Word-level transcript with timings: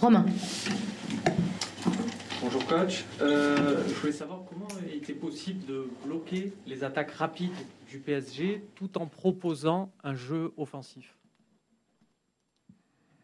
Romain. 0.00 0.24
Bonjour 2.40 2.64
coach. 2.66 3.04
Euh, 3.20 3.82
je 3.88 3.94
voulais 3.94 4.12
savoir 4.12 4.42
comment 4.48 4.68
il 4.86 4.94
était 4.96 5.12
possible 5.12 5.66
de 5.66 5.88
bloquer 6.04 6.52
les 6.66 6.84
attaques 6.84 7.10
rapides 7.10 7.50
du 7.90 7.98
PSG 7.98 8.62
tout 8.76 8.96
en 8.96 9.06
proposant 9.06 9.90
un 10.04 10.14
jeu 10.14 10.52
offensif. 10.56 11.16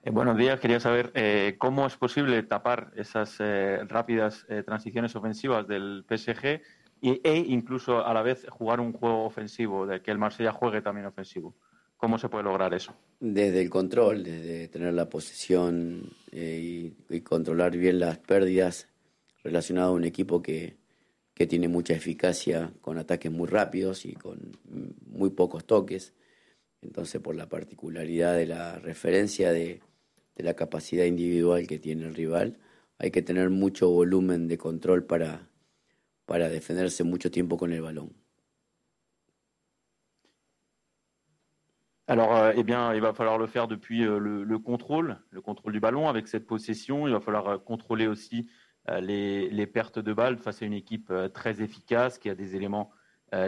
Eh, 0.02 0.10
buenos 0.10 0.36
días, 0.36 0.58
quería 0.58 0.80
saber 0.80 1.12
eh, 1.14 1.54
cómo 1.58 1.86
es 1.86 1.96
posible 1.96 2.42
tapar 2.42 2.92
esas 2.96 3.36
eh, 3.38 3.84
rápidas 3.88 4.44
eh, 4.48 4.64
transiciones 4.64 5.14
ofensivas 5.14 5.68
del 5.68 6.04
PSG 6.08 6.60
y, 7.00 7.20
e 7.22 7.36
incluso 7.36 8.04
a 8.04 8.12
la 8.12 8.22
vez 8.22 8.46
jugar 8.50 8.80
un 8.80 8.92
juego 8.92 9.24
ofensivo, 9.24 9.86
de 9.86 10.02
que 10.02 10.10
el 10.10 10.18
Marsella 10.18 10.50
juegue 10.50 10.82
también 10.82 11.06
ofensivo. 11.06 11.54
¿Cómo 11.96 12.18
se 12.18 12.28
puede 12.28 12.44
lograr 12.44 12.74
eso? 12.74 12.94
Desde 13.20 13.62
el 13.62 13.70
control, 13.70 14.22
desde 14.24 14.68
tener 14.68 14.92
la 14.92 15.08
posesión 15.08 16.10
y, 16.32 16.92
y, 17.08 17.20
controlar 17.20 17.76
bien 17.76 17.98
las 17.98 18.18
pérdidas 18.18 18.88
relacionado 19.42 19.90
a 19.90 19.94
un 19.94 20.04
equipo 20.04 20.42
que, 20.42 20.76
que 21.32 21.46
tiene 21.46 21.68
mucha 21.68 21.94
eficacia 21.94 22.72
con 22.80 22.98
ataques 22.98 23.32
muy 23.32 23.46
rápidos 23.48 24.04
y 24.04 24.14
con 24.14 24.58
muy 25.06 25.30
pocos 25.30 25.64
toques. 25.64 26.12
Entonces, 26.82 27.20
por 27.20 27.34
la 27.34 27.48
particularidad 27.48 28.36
de 28.36 28.46
la 28.46 28.78
referencia 28.78 29.52
de 29.52 29.80
de 30.36 30.44
la 30.44 30.54
capacidad 30.54 31.04
individual 31.04 31.66
que 31.66 31.78
tiene 31.78 32.06
el 32.06 32.14
rival. 32.14 32.58
Hay 32.98 33.10
que 33.10 33.22
tener 33.22 33.50
mucho 33.50 33.90
volumen 33.90 34.48
de 34.48 34.58
control 34.58 35.04
para, 35.04 35.48
para 36.26 36.48
defenderse 36.48 37.04
mucho 37.04 37.30
tiempo 37.30 37.56
con 37.56 37.72
el 37.72 37.82
ballon. 37.82 38.12
Alors, 42.06 42.36
euh, 42.36 42.52
eh 42.54 42.62
bien, 42.62 42.92
il 42.94 43.00
va 43.00 43.14
falloir 43.14 43.38
le 43.38 43.46
faire 43.46 43.66
depuis 43.66 44.04
euh, 44.04 44.18
le, 44.18 44.44
le, 44.44 44.58
contrôle, 44.58 45.18
le 45.30 45.40
contrôle 45.40 45.72
du 45.72 45.80
ballon 45.80 46.08
avec 46.08 46.28
cette 46.28 46.46
possession. 46.46 47.06
Il 47.06 47.14
va 47.14 47.20
falloir 47.20 47.48
euh, 47.48 47.58
contrôler 47.58 48.06
aussi 48.06 48.48
les, 49.00 49.66
pertes 49.66 49.98
de 49.98 50.12
balles 50.12 50.36
face 50.36 50.60
à 50.60 50.66
une 50.66 50.74
équipe 50.74 51.10
très 51.32 51.62
efficace, 51.62 52.18
qui 52.18 52.28
a 52.28 52.34
des 52.34 52.54
éléments 52.54 52.90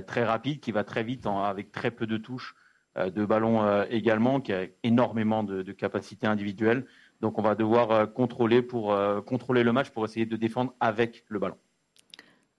très 0.07 0.25
rapides, 0.25 0.61
qui 0.61 0.73
va 0.73 0.83
très 0.83 1.05
vite 1.05 1.27
avec 1.27 1.73
très 1.73 1.91
peu 1.91 2.07
de 2.07 2.17
touches. 2.17 2.57
De 2.97 3.27
ballon 3.27 3.83
également, 3.91 4.41
qui 4.41 4.55
a 4.55 4.65
énormément 4.83 5.45
de, 5.45 5.61
de 5.61 5.73
capacités 5.73 6.27
individuelles. 6.27 6.87
Donc 7.21 7.39
on 7.39 7.43
va 7.43 7.55
devoir 7.55 8.11
contrôler 8.15 8.63
pour 8.63 8.97
contrôler 9.27 9.63
le 9.63 9.75
match 9.75 9.91
pour 9.91 10.07
essayer 10.07 10.25
de 10.25 10.37
défendre 10.37 10.75
avec 10.81 11.27
le 11.29 11.39
ballon. 11.39 11.59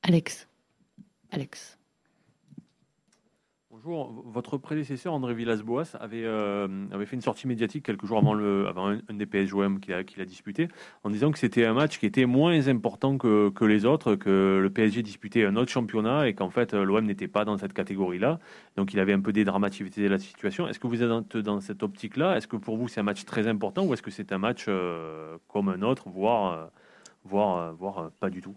Alex. 0.03 0.47
Alex. 1.31 1.76
Votre 3.87 4.57
prédécesseur, 4.57 5.13
André 5.13 5.33
Villas-Boas, 5.33 5.95
avait, 5.99 6.25
euh, 6.25 6.67
avait 6.91 7.05
fait 7.05 7.15
une 7.15 7.21
sortie 7.21 7.47
médiatique 7.47 7.85
quelques 7.85 8.05
jours 8.05 8.17
avant, 8.17 8.33
le, 8.33 8.67
avant 8.67 8.89
un, 8.89 8.99
un 9.09 9.13
des 9.13 9.25
PSGOM 9.25 9.79
qu'il 9.79 9.93
a, 9.93 10.03
qu'il 10.03 10.21
a 10.21 10.25
disputé, 10.25 10.67
en 11.03 11.09
disant 11.09 11.31
que 11.31 11.39
c'était 11.39 11.65
un 11.65 11.73
match 11.73 11.97
qui 11.97 12.05
était 12.05 12.25
moins 12.25 12.67
important 12.67 13.17
que, 13.17 13.65
les 13.65 13.85
autres, 13.85 14.15
que 14.15 14.59
le 14.61 14.69
PSG 14.69 15.03
disputait 15.03 15.45
un 15.45 15.55
autre 15.55 15.71
championnat 15.71 16.27
et 16.27 16.33
qu'en 16.33 16.49
fait 16.49 16.73
l'OM 16.73 17.05
n'était 17.05 17.29
pas 17.29 17.45
dans 17.45 17.57
cette 17.57 17.73
catégorie-là. 17.73 18.39
Donc 18.75 18.93
il 18.93 18.99
avait 18.99 19.13
un 19.13 19.21
peu 19.21 19.31
dédramatisé 19.31 20.09
la 20.09 20.19
situation. 20.19 20.67
Est-ce 20.67 20.79
que 20.79 20.87
vous 20.87 21.01
êtes 21.01 21.09
dans, 21.09 21.23
dans 21.41 21.61
cette 21.61 21.81
optique-là? 21.81 22.37
Est-ce 22.37 22.47
que 22.47 22.57
pour 22.57 22.77
vous 22.77 22.87
c'est 22.87 22.99
un 22.99 23.03
match 23.03 23.23
très 23.25 23.47
important 23.47 23.85
ou 23.85 23.93
est-ce 23.93 24.01
que 24.01 24.11
c'est 24.11 24.33
un 24.33 24.37
match 24.37 24.65
euh, 24.67 25.37
comme 25.47 25.69
un 25.69 25.81
autre, 25.81 26.09
voire, 26.09 26.53
euh, 26.53 26.65
voire, 27.23 27.73
voire 27.73 28.11
pas 28.19 28.29
du 28.29 28.41
tout 28.41 28.55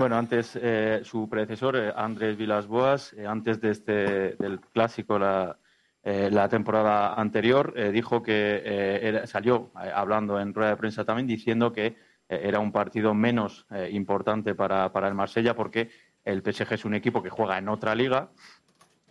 Bueno, 0.00 0.16
antes 0.16 0.58
eh, 0.58 1.02
su 1.04 1.28
predecesor, 1.28 1.76
eh, 1.76 1.92
Andrés 1.94 2.34
Vilas-Boas, 2.34 3.12
eh, 3.12 3.26
antes 3.26 3.60
de 3.60 3.70
este, 3.70 3.92
del 4.36 4.58
clásico 4.58 5.18
la, 5.18 5.58
eh, 6.02 6.30
temporada 6.48 7.12
anterior, 7.12 7.74
dijo 7.92 8.22
que 8.22 9.20
salió 9.26 9.70
hablando 9.74 10.40
en 10.40 10.54
rueda 10.54 10.70
de 10.70 10.78
prensa 10.78 11.04
también 11.04 11.26
diciendo 11.26 11.70
que 11.70 11.96
era 12.30 12.60
un 12.60 12.72
partido 12.72 13.12
menos 13.12 13.66
importante 13.90 14.54
para, 14.54 14.90
para, 14.90 15.06
el 15.06 15.14
Marsella 15.14 15.54
porque 15.54 15.90
el 16.24 16.40
PSG 16.40 16.72
es 16.72 16.86
un 16.86 16.94
equipo 16.94 17.22
que 17.22 17.28
juega 17.28 17.58
en 17.58 17.68
otra 17.68 17.94
liga 17.94 18.30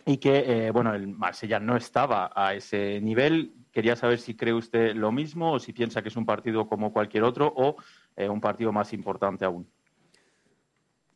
y 0.04 0.16
que, 0.16 0.72
bueno, 0.72 0.92
el 0.92 1.06
Marsella 1.06 1.60
no 1.60 1.76
estaba 1.76 2.32
a 2.34 2.54
ese 2.54 3.00
nivel. 3.00 3.52
Quería 3.70 3.94
saber 3.94 4.18
si 4.18 4.34
cree 4.34 4.54
usted 4.54 4.96
lo 4.96 5.12
mismo 5.12 5.52
o 5.52 5.60
si 5.60 5.72
piensa 5.72 6.02
que 6.02 6.08
es 6.08 6.16
un 6.16 6.26
partido 6.26 6.66
como 6.66 6.92
cualquier 6.92 7.22
otro 7.22 7.46
o 7.46 7.76
un 8.16 8.40
partido 8.40 8.72
más 8.72 8.92
importante 8.92 9.44
aún. 9.44 9.68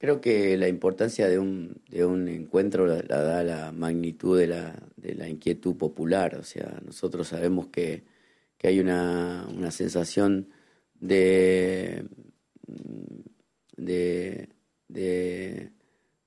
Creo 0.05 0.21
que 0.21 0.59
la 0.59 0.69
importancia 0.69 1.31
de 1.31 1.39
un, 1.39 1.81
de 1.89 2.05
un 2.05 2.29
encuentro 2.29 2.87
la, 2.87 3.01
da 3.01 3.43
la 3.43 3.73
magnitud 3.73 4.39
de 4.39 4.49
la, 4.49 4.77
de 4.97 5.15
la 5.15 5.31
inquietud 5.31 5.79
popular. 5.79 6.37
O 6.37 6.43
sea, 6.43 6.79
nosotros 6.85 7.29
sabemos 7.29 7.69
que, 7.69 8.05
que 8.59 8.69
hay 8.69 8.81
una, 8.81 9.49
una 9.49 9.71
sensación 9.71 10.51
de, 11.01 12.05
de, 13.79 14.51
de, 14.89 15.71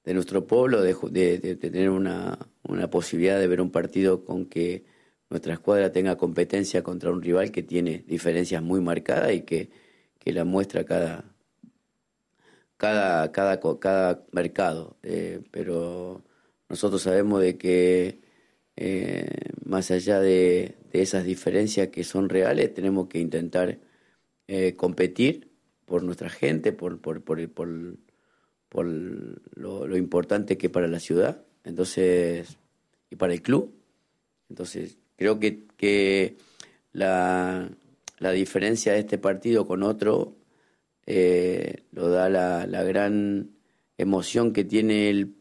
de 0.04 0.14
nuestro 0.16 0.48
pueblo, 0.48 0.82
de, 0.82 0.96
de, 1.12 1.38
de 1.38 1.56
tener 1.56 1.92
una, 1.92 2.50
una, 2.64 2.90
posibilidad 2.90 3.40
de 3.40 3.46
ver 3.46 3.62
un 3.62 3.70
partido 3.70 4.26
con 4.26 4.48
que 4.48 4.86
nuestra 5.30 5.54
escuadra 5.54 5.92
tenga 5.92 6.18
competencia 6.18 6.82
contra 6.82 7.12
un 7.12 7.22
rival 7.22 7.52
que 7.52 7.62
tiene 7.62 8.04
diferencias 8.08 8.64
muy 8.64 8.82
marcadas 8.82 9.34
y 9.34 9.42
que, 9.42 9.70
que 10.18 10.34
la 10.34 10.46
muestra 10.46 10.84
cada, 10.84 11.37
cada, 12.78 13.32
cada, 13.32 13.60
cada 13.80 14.24
mercado, 14.32 14.98
eh, 15.04 15.42
pero 15.52 16.24
nosotros 16.70 17.02
sabemos 17.02 17.42
de 17.42 17.58
que 17.58 18.20
eh, 18.76 19.28
más 19.66 19.92
allá 19.92 20.20
de, 20.20 20.76
de, 20.92 21.02
esas 21.02 21.26
diferencias 21.26 21.90
que 21.90 22.04
son 22.04 22.30
reales, 22.30 22.74
tenemos 22.74 23.08
que 23.08 23.20
intentar 23.20 23.80
eh, 24.48 24.76
competir 24.76 25.52
por 25.86 26.04
nuestra 26.04 26.30
gente, 26.30 26.72
por, 26.74 27.02
por, 27.02 27.24
por, 27.24 27.50
por, 27.50 27.70
por 28.70 28.86
lo, 28.86 29.88
lo, 29.88 29.98
importante 29.98 30.58
que 30.58 30.70
para 30.70 30.88
la 30.88 31.00
ciudad, 31.00 31.44
entonces, 31.64 32.58
y 33.10 33.16
para 33.16 33.34
el 33.34 33.42
club. 33.42 33.74
Entonces, 34.50 34.98
creo 35.18 35.40
que, 35.40 35.66
que 35.78 36.38
la, 36.94 37.70
la 38.20 38.32
diferencia 38.32 38.94
de 38.94 39.00
este 39.00 39.18
partido 39.18 39.66
con 39.66 39.84
otro 39.84 40.36
eh, 41.08 41.86
lo 41.94 42.10
da 42.10 42.30
la, 42.30 42.68
la, 42.68 42.84
gran 42.84 43.52
emoción 43.98 44.52
que 44.52 44.66
tiene 44.66 45.10
el, 45.10 45.36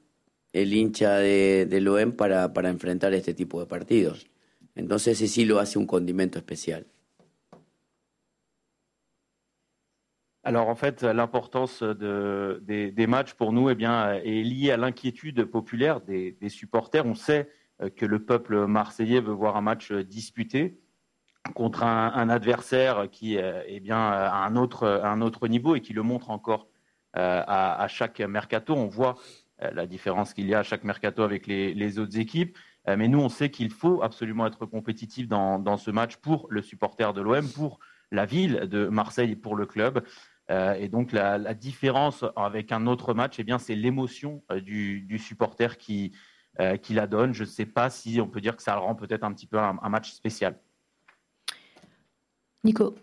hincha 0.73 1.19
de, 1.19 1.67
de 1.67 1.81
Loen 1.81 2.13
para, 2.13 2.53
para, 2.53 2.71
enfrentar 2.71 3.13
este 3.15 3.35
tipo 3.35 3.59
de 3.59 3.67
partidos. 3.67 4.29
Entonces 4.77 5.21
ese 5.21 5.27
sí 5.27 5.45
lo 5.45 5.59
hace 5.59 5.79
un 5.79 5.87
condimento 5.87 6.39
especial. 6.39 6.87
Alors 10.45 10.69
en 10.69 10.77
fait, 10.77 11.03
l'importance 11.03 11.83
de, 11.83 12.63
des, 12.63 12.93
des, 12.93 13.07
matchs 13.09 13.35
pour 13.35 13.53
nous 13.53 13.69
eh 13.69 13.75
bien, 13.75 14.13
est 14.13 14.45
liée 14.45 14.71
à 14.71 14.77
l'inquiétude 14.77 15.45
populaire 15.47 16.01
des, 16.01 16.31
des, 16.31 16.49
supporters. 16.49 17.05
On 17.05 17.17
sait 17.17 17.51
que 17.97 18.07
le 18.07 18.25
peuple 18.25 18.67
marseillais 18.67 19.21
veut 19.21 19.33
voir 19.33 19.57
un 19.57 19.63
match 19.63 19.91
disputé 19.93 20.79
contre 21.55 21.83
un, 21.83 22.13
un, 22.15 22.29
adversaire 22.29 23.09
qui 23.11 23.37
est 23.37 23.65
eh 23.69 23.81
bien 23.81 23.99
à 23.99 24.45
un 24.47 24.57
autre, 24.57 24.87
à 24.87 25.11
un 25.11 25.21
autre 25.21 25.49
niveau 25.49 25.77
et 25.77 25.81
qui 25.81 25.93
le 25.93 26.03
montre 26.03 26.31
encore 26.31 26.69
euh, 27.17 27.43
à, 27.47 27.81
à, 27.83 27.89
chaque 27.89 28.21
mercato. 28.21 28.75
On 28.75 28.87
voit 28.89 29.17
euh, 29.63 29.71
la 29.73 29.87
différence 29.87 30.35
qu'il 30.35 30.47
y 30.47 30.55
a 30.55 30.59
à 30.59 30.63
chaque 30.63 30.85
mercato 30.85 31.23
avec 31.23 31.47
les, 31.47 31.73
les 31.73 31.99
autres 31.99 32.19
équipes. 32.19 32.59
Euh, 32.89 32.97
mais 32.97 33.09
nous, 33.09 33.21
on 33.21 33.29
sait 33.29 33.51
qu'il 33.51 33.71
faut 33.71 34.03
absolument 34.03 34.47
être 34.47 34.67
compétitif 34.67 35.29
dans, 35.29 35.59
dans, 35.59 35.77
ce 35.77 35.91
match 35.91 36.17
pour 36.17 36.47
le 36.51 36.63
supporter 36.63 37.13
de 37.15 37.21
l'OM, 37.21 37.49
pour 37.49 37.79
la 38.11 38.27
ville 38.27 38.61
de 38.69 38.87
Marseille 38.89 39.33
et 39.33 39.37
pour 39.37 39.57
le 39.57 39.67
club. 39.67 40.05
Euh, 40.51 40.75
et 40.75 40.89
donc 40.89 41.11
la, 41.13 41.39
la, 41.39 41.55
différence 41.55 42.25
avec 42.37 42.71
un 42.71 42.87
autre 42.87 43.15
match, 43.15 43.37
eh 43.39 43.45
bien 43.45 43.59
c'est 43.59 43.75
l'émotion 43.75 44.45
euh, 44.53 44.61
du, 44.61 45.01
du, 45.01 45.19
supporter 45.19 45.77
qui, 45.79 46.13
qui 46.83 46.95
la 46.95 47.07
donne. 47.07 47.35
Je 47.35 47.43
ne 47.43 47.49
sais 47.49 47.67
pas 47.67 47.91
si 47.91 48.21
on 48.21 48.29
peut 48.29 48.41
dire 48.41 48.57
que 48.57 48.63
ça 48.63 48.75
le 48.75 48.81
rend 48.81 48.95
peut-être 48.95 49.25
un 49.25 49.33
petit 49.33 49.47
peu 49.47 49.59
un, 49.59 49.79
un 49.83 49.89
match 49.89 50.13
spécial. 50.13 50.59
Nico. 52.67 52.97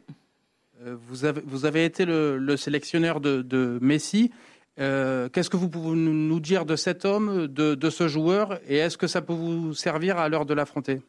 Euh, 0.81 0.97
vous, 1.07 1.23
avez, 1.23 1.41
vous 1.45 1.65
avez 1.65 1.85
été 1.85 2.05
le, 2.05 2.37
le 2.37 2.57
sélectionneur 2.57 3.21
de, 3.21 3.41
de 3.41 3.79
Messi. 3.81 4.31
Euh, 4.79 5.29
Qu'est-ce 5.29 5.49
que 5.49 5.57
vous 5.57 5.69
pouvez 5.69 5.95
nous 5.95 6.39
dire 6.39 6.65
de 6.65 6.75
cet 6.75 7.05
homme, 7.05 7.47
de, 7.47 7.73
de 7.73 7.89
ce 7.89 8.07
joueur, 8.07 8.59
et 8.67 8.77
est-ce 8.77 8.97
que 8.97 9.07
ça 9.07 9.21
peut 9.21 9.33
vous 9.33 9.73
servir 9.73 10.17
à 10.17 10.27
l'heure 10.29 10.45
de 10.45 10.53
l'affronter? 10.53 11.01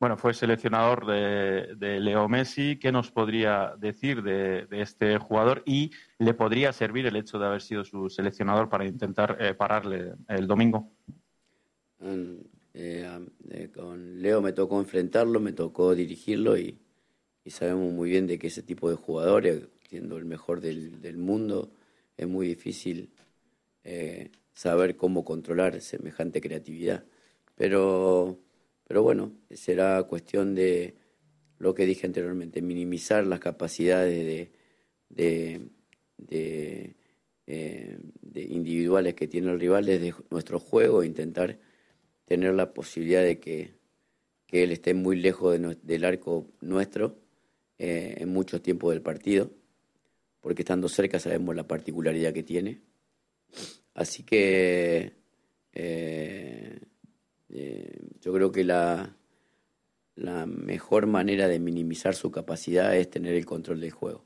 Bueno, 0.00 0.16
fue 0.16 0.34
seleccionador 0.34 1.06
de, 1.06 1.76
de, 1.76 2.00
Leo 2.00 2.28
Messi. 2.28 2.76
¿Qué 2.76 2.90
nos 2.90 3.12
podría 3.12 3.74
decir 3.78 4.20
de, 4.22 4.66
de, 4.68 4.80
este 4.80 5.16
jugador? 5.18 5.62
Y 5.64 5.92
le 6.18 6.34
podría 6.34 6.72
servir 6.72 7.06
el 7.06 7.14
hecho 7.14 7.38
de 7.38 7.46
haber 7.46 7.60
sido 7.60 7.84
su 7.84 8.08
seleccionador 8.08 8.68
para 8.68 8.84
intentar 8.84 9.36
eh, 9.38 9.54
pararle 9.54 10.14
el 10.26 10.48
domingo. 10.48 10.90
Con 13.74 14.22
Leo 14.22 14.40
me 14.40 14.52
tocó 14.52 14.78
enfrentarlo, 14.80 15.40
me 15.40 15.52
tocó 15.52 15.94
dirigirlo 15.94 16.56
y, 16.56 16.78
sabemos 17.46 17.92
muy 17.92 18.10
bien 18.10 18.26
de 18.26 18.38
que 18.38 18.46
ese 18.46 18.62
tipo 18.62 18.88
de 18.88 18.96
jugadores, 18.96 19.68
siendo 19.88 20.16
el 20.16 20.24
mejor 20.24 20.60
del, 20.60 21.16
mundo, 21.16 21.72
es 22.16 22.26
muy 22.26 22.46
difícil 22.46 23.10
eh, 23.84 24.30
saber 24.54 24.96
cómo 24.96 25.24
controlar 25.24 25.80
semejante 25.80 26.40
creatividad. 26.40 27.04
Pero, 27.56 28.38
pero 28.86 29.02
bueno, 29.02 29.32
será 29.50 30.02
cuestión 30.04 30.54
de 30.54 30.94
lo 31.58 31.74
que 31.74 31.86
dije 31.86 32.06
anteriormente, 32.06 32.62
minimizar 32.62 33.26
las 33.26 33.40
capacidades 33.40 34.26
de, 34.26 34.52
de, 36.28 36.96
eh, 37.46 37.98
individuales 38.34 39.14
que 39.14 39.28
tiene 39.28 39.50
el 39.50 39.60
rival 39.60 39.84
desde 39.86 40.14
nuestro 40.30 40.58
juego 40.58 41.02
e 41.02 41.06
intentar 41.06 41.58
tener 42.24 42.54
la 42.54 42.72
posibilidad 42.72 43.22
de 43.22 43.38
que, 43.38 43.80
él 44.48 44.70
esté 44.70 44.92
muy 44.92 45.16
lejos 45.16 45.58
del 45.82 46.04
arco 46.04 46.46
nuestro 46.60 47.16
eh, 47.78 48.16
en 48.18 48.28
muchos 48.28 48.62
tiempos 48.62 48.92
del 48.92 49.00
partido, 49.00 49.50
porque 50.42 50.60
estando 50.60 50.90
cerca 50.90 51.18
sabemos 51.18 51.56
la 51.56 51.66
particularidad 51.66 52.34
que 52.34 52.42
tiene. 52.42 52.82
Así 53.94 54.24
que 54.24 55.14
eh, 55.72 56.80
yo 58.20 58.32
creo 58.34 58.52
que 58.52 58.64
la, 58.64 59.16
la 60.16 60.44
mejor 60.46 61.06
manera 61.06 61.48
de 61.48 61.58
minimizar 61.58 62.14
su 62.14 62.30
capacidad 62.30 62.94
es 62.94 63.08
tener 63.08 63.34
el 63.34 63.46
control 63.46 63.80
del 63.80 63.90
juego. 63.90 64.24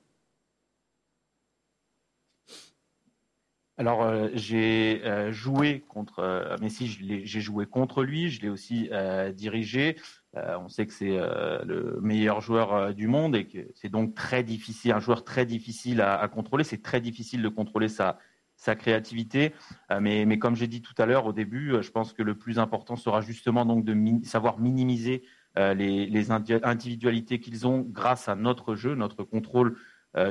Alors 3.79 4.05
euh, 4.05 4.29
j'ai 4.33 5.03
euh, 5.05 5.33
joué 5.33 5.85
contre 5.89 6.21
euh, 6.21 6.57
Messi, 6.63 6.87
j'ai 6.89 7.41
joué 7.41 7.67
contre 7.67 8.03
lui, 8.03 8.31
je 8.31 8.41
l'ai 8.41 8.49
aussi 8.49 8.91
dirigé. 9.35 9.97
on 10.35 10.69
sait 10.69 10.87
que 10.87 10.93
c'est 10.93 11.19
le 11.65 11.99
meilleur 12.01 12.41
joueur 12.41 12.95
du 12.95 13.07
monde 13.07 13.37
et 13.37 13.47
que 13.47 13.59
c'est 13.75 13.89
donc 13.89 14.15
très 14.15 14.43
difficile, 14.43 14.93
un 14.93 15.01
joueur 15.01 15.25
très 15.25 15.47
difficile 15.47 16.01
à, 16.01 16.27
contrôler. 16.29 16.65
C'est 16.65 16.83
très 16.83 17.01
difficile 17.01 17.43
de 17.43 17.49
contrôler 17.49 17.89
sa, 17.89 18.19
sa 18.57 18.75
créativité. 18.75 19.55
mais, 20.01 20.39
comme 20.39 20.57
j'ai 20.57 20.67
dit 20.67 20.83
tout 20.83 20.95
à 20.99 21.07
l'heure 21.07 21.27
au 21.27 21.33
début, 21.33 21.75
je 21.81 21.91
pense 21.91 22.13
que 22.13 22.23
le 22.23 22.35
plus 22.35 22.59
important 22.59 22.97
sera 22.97 23.21
justement 23.23 23.65
donc 23.65 23.85
de 23.85 24.25
savoir 24.27 24.59
minimiser 24.59 25.23
les, 25.57 26.31
individualités 26.31 27.41
qu'ils 27.41 27.67
ont 27.67 27.81
grâce 27.81 28.29
à 28.29 28.35
notre 28.37 28.75
jeu, 28.75 28.95
notre 28.95 29.25
contrôle 29.25 29.79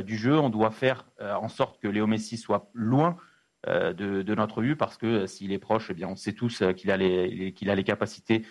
du 0.04 0.18
jeu. 0.18 0.38
On 0.38 0.50
doit 0.52 0.72
faire 0.72 1.08
en 1.20 1.50
sorte 1.50 1.82
que 1.82 1.88
Léo 1.88 2.06
Messi 2.06 2.38
soit 2.38 2.70
loin 2.74 3.18
euh, 3.68 3.94
de, 3.94 4.36
notre 4.36 4.62
vue 4.62 4.76
parce 4.76 4.96
que 4.96 5.06
euh, 5.06 5.28
s'il 5.28 5.52
est 5.52 5.60
proche, 5.60 5.88
eh 5.90 5.96
bien, 5.96 6.08
on 6.08 6.16
sait 6.16 6.34
tous 6.34 6.62
euh, 6.62 6.74
qu'il 6.74 6.92
a 6.92 6.98
les, 6.98 7.52
qu'il 7.54 7.72
a 7.72 7.76
les 7.76 7.84
capacités 7.84 8.46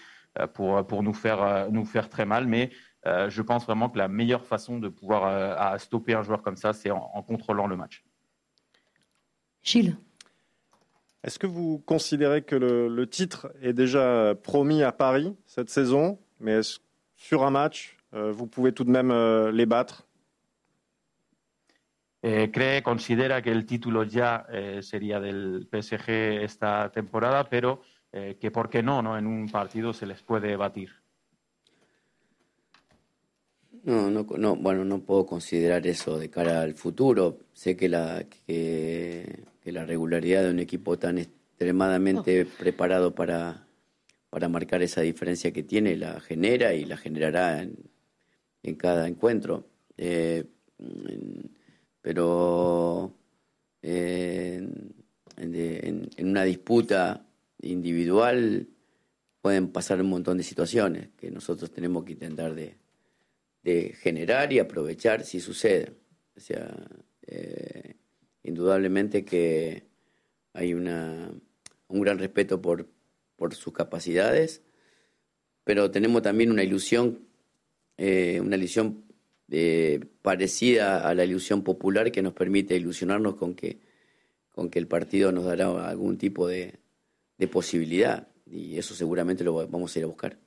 pour, 0.53 0.85
pour 0.85 1.05
nous, 1.05 1.13
faire, 1.13 1.71
nous 1.71 1.85
faire 1.85 2.09
très 2.09 2.25
mal. 2.25 2.49
Mais 2.49 2.71
je 3.05 3.41
pense 3.41 3.65
vraiment 3.67 3.89
que 3.89 3.99
la 3.99 4.09
meilleure 4.09 4.45
façon 4.45 4.81
de 4.81 4.89
pouvoir 4.89 5.79
stopper 5.79 6.15
un 6.15 6.25
joueur 6.25 6.43
comme 6.43 6.57
ça, 6.57 6.73
c'est 6.73 6.91
en, 6.91 7.23
contrôlant 7.23 7.69
le 7.69 7.77
match. 7.77 8.05
Gilles. 9.63 9.97
Est-ce 11.23 11.39
que 11.39 11.47
vous 11.47 11.79
considérez 11.87 12.43
que 12.43 12.57
le, 12.57 13.07
titre 13.07 13.53
est 13.63 13.75
déjà 13.75 14.35
promis 14.43 14.83
à 14.83 14.91
Paris 14.91 15.37
cette 15.47 15.71
saison, 15.71 16.19
mais 16.41 16.63
sur 17.15 17.45
un 17.45 17.51
match, 17.51 17.97
vous 18.11 18.49
pouvez 18.49 18.73
tout 18.73 18.83
de 18.83 18.91
même 18.91 19.13
les 19.51 19.67
battre? 19.67 20.09
Eh, 22.27 22.51
cree, 22.51 22.83
considera 22.83 23.43
que 23.43 23.51
el 23.51 23.67
título 23.67 24.03
ya 24.03 24.47
eh, 24.51 24.81
sería 24.81 25.21
del 25.21 25.69
PSG 25.71 26.43
esta 26.43 26.91
temporada, 26.91 27.51
pero 27.51 27.83
eh, 28.13 28.39
que 28.41 28.51
por 28.51 28.71
qué 28.71 28.83
no, 28.83 29.03
no, 29.03 29.19
en 29.19 29.27
un 29.27 29.47
partido 29.51 29.93
se 29.93 30.07
les 30.07 30.23
puede 30.23 30.57
batir. 30.57 30.91
No, 33.83 34.09
no, 34.09 34.25
no, 34.39 34.57
bueno, 34.57 34.87
no 34.87 35.01
puedo 35.01 35.27
considerar 35.27 35.87
eso 35.87 36.19
de 36.19 36.31
cara 36.31 36.63
al 36.63 36.73
futuro. 36.73 37.41
Sé 37.53 37.77
que 37.77 37.91
la, 37.91 38.25
que, 38.47 39.45
la 39.65 39.85
regularidad 39.85 40.45
de 40.45 40.51
un 40.51 40.61
equipo 40.61 40.99
tan 40.99 41.19
extremadamente 41.19 42.47
preparado 42.47 43.15
para, 43.15 43.67
para 44.31 44.49
marcar 44.49 44.81
esa 44.81 45.03
diferencia 45.03 45.53
que 45.53 45.63
tiene 45.63 45.95
la 45.99 46.19
genera 46.21 46.73
y 46.73 46.87
la 46.87 46.97
generará 46.97 47.61
en, 47.61 47.77
en 48.63 48.77
cada 48.77 49.09
encuentro. 49.09 49.69
Eh, 49.99 50.47
pero 52.05 53.17
eh, 53.81 54.63
en, 55.39 56.11
una 56.19 56.45
disputa 56.45 57.27
individual 57.63 58.69
pueden 59.41 59.69
pasar 59.69 60.03
un 60.03 60.11
montón 60.11 60.37
de 60.37 60.45
situaciones 60.45 61.09
que 61.17 61.31
nosotros 61.31 61.71
tenemos 61.71 62.05
que 62.05 62.13
intentar 62.13 62.55
de, 62.55 62.77
generar 64.03 64.53
y 64.53 64.59
aprovechar 64.59 65.25
si 65.25 65.41
sucede. 65.41 65.95
O 66.37 66.41
sea, 66.41 66.77
eh, 67.27 67.95
indudablemente 68.43 69.25
que 69.25 69.85
hay 70.53 70.75
una, 70.75 71.31
un 71.89 72.01
gran 72.03 72.19
respeto 72.19 72.61
por, 72.61 72.87
por 73.37 73.55
sus 73.55 73.73
capacidades, 73.73 74.61
pero 75.65 75.91
tenemos 75.91 76.21
también 76.21 76.51
una 76.51 76.65
ilusión, 76.65 77.21
eh, 77.97 78.43
una 78.43 78.57
ilusión 78.57 79.04
eh, 79.51 80.01
parecida 80.23 81.09
a 81.09 81.15
la 81.15 81.25
ilusión 81.25 81.63
popular 81.63 82.11
que 82.11 82.23
nos 82.23 82.33
permite 82.33 82.77
ilusionarnos 82.77 83.37
con 83.37 83.55
que, 83.55 83.81
con 84.51 84.71
que 84.71 84.79
el 84.79 84.87
partido 84.87 85.33
nos 85.33 85.45
dará 85.45 85.89
algún 85.89 86.19
tipo 86.19 86.49
de, 86.49 86.79
de 87.39 87.49
posibilidad 87.49 88.29
y 88.47 88.79
eso 88.79 88.95
seguramente 88.95 89.45
lo 89.45 89.67
vamos 89.69 89.95
a 89.95 89.99
ir 89.99 90.05
a 90.05 90.09
buscar. 90.09 90.39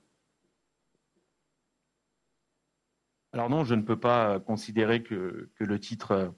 Alors 3.33 3.49
non, 3.49 3.65
je 3.65 3.75
ne 3.75 3.83
peux 3.83 3.99
pas 3.99 4.39
considérer 4.39 5.03
que, 5.03 5.49
que 5.55 5.63
le 5.63 5.79
titre 5.79 6.33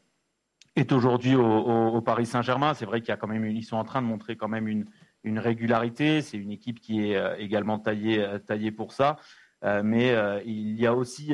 est 0.76 0.92
aujourd'hui 0.92 1.36
au, 1.36 1.46
au, 1.46 2.02
Paris 2.02 2.26
Saint-Germain. 2.26 2.74
C'est 2.74 2.86
vrai 2.86 3.00
qu'il 3.00 3.10
y 3.10 3.12
a 3.12 3.18
quand 3.18 3.28
même, 3.28 3.46
ils 3.46 3.64
sont 3.64 3.78
en 3.78 3.84
train 3.84 4.02
de 4.02 4.08
montrer 4.08 4.36
quand 4.36 4.48
même 4.48 4.68
une, 4.68 4.86
une 5.24 5.40
régularité. 5.40 6.22
C'est 6.22 6.38
une 6.38 6.52
équipe 6.52 6.80
qui 6.80 7.12
est 7.12 7.16
euh, 7.16 7.36
également 7.38 7.80
taillée, 7.80 8.20
euh, 8.20 8.40
taillée 8.40 8.72
pour 8.72 8.92
ça. 8.92 9.18
Euh, 9.64 9.82
mais 9.84 10.16
il 10.46 10.80
y 10.80 10.88
a 10.88 10.96
aussi 10.96 11.34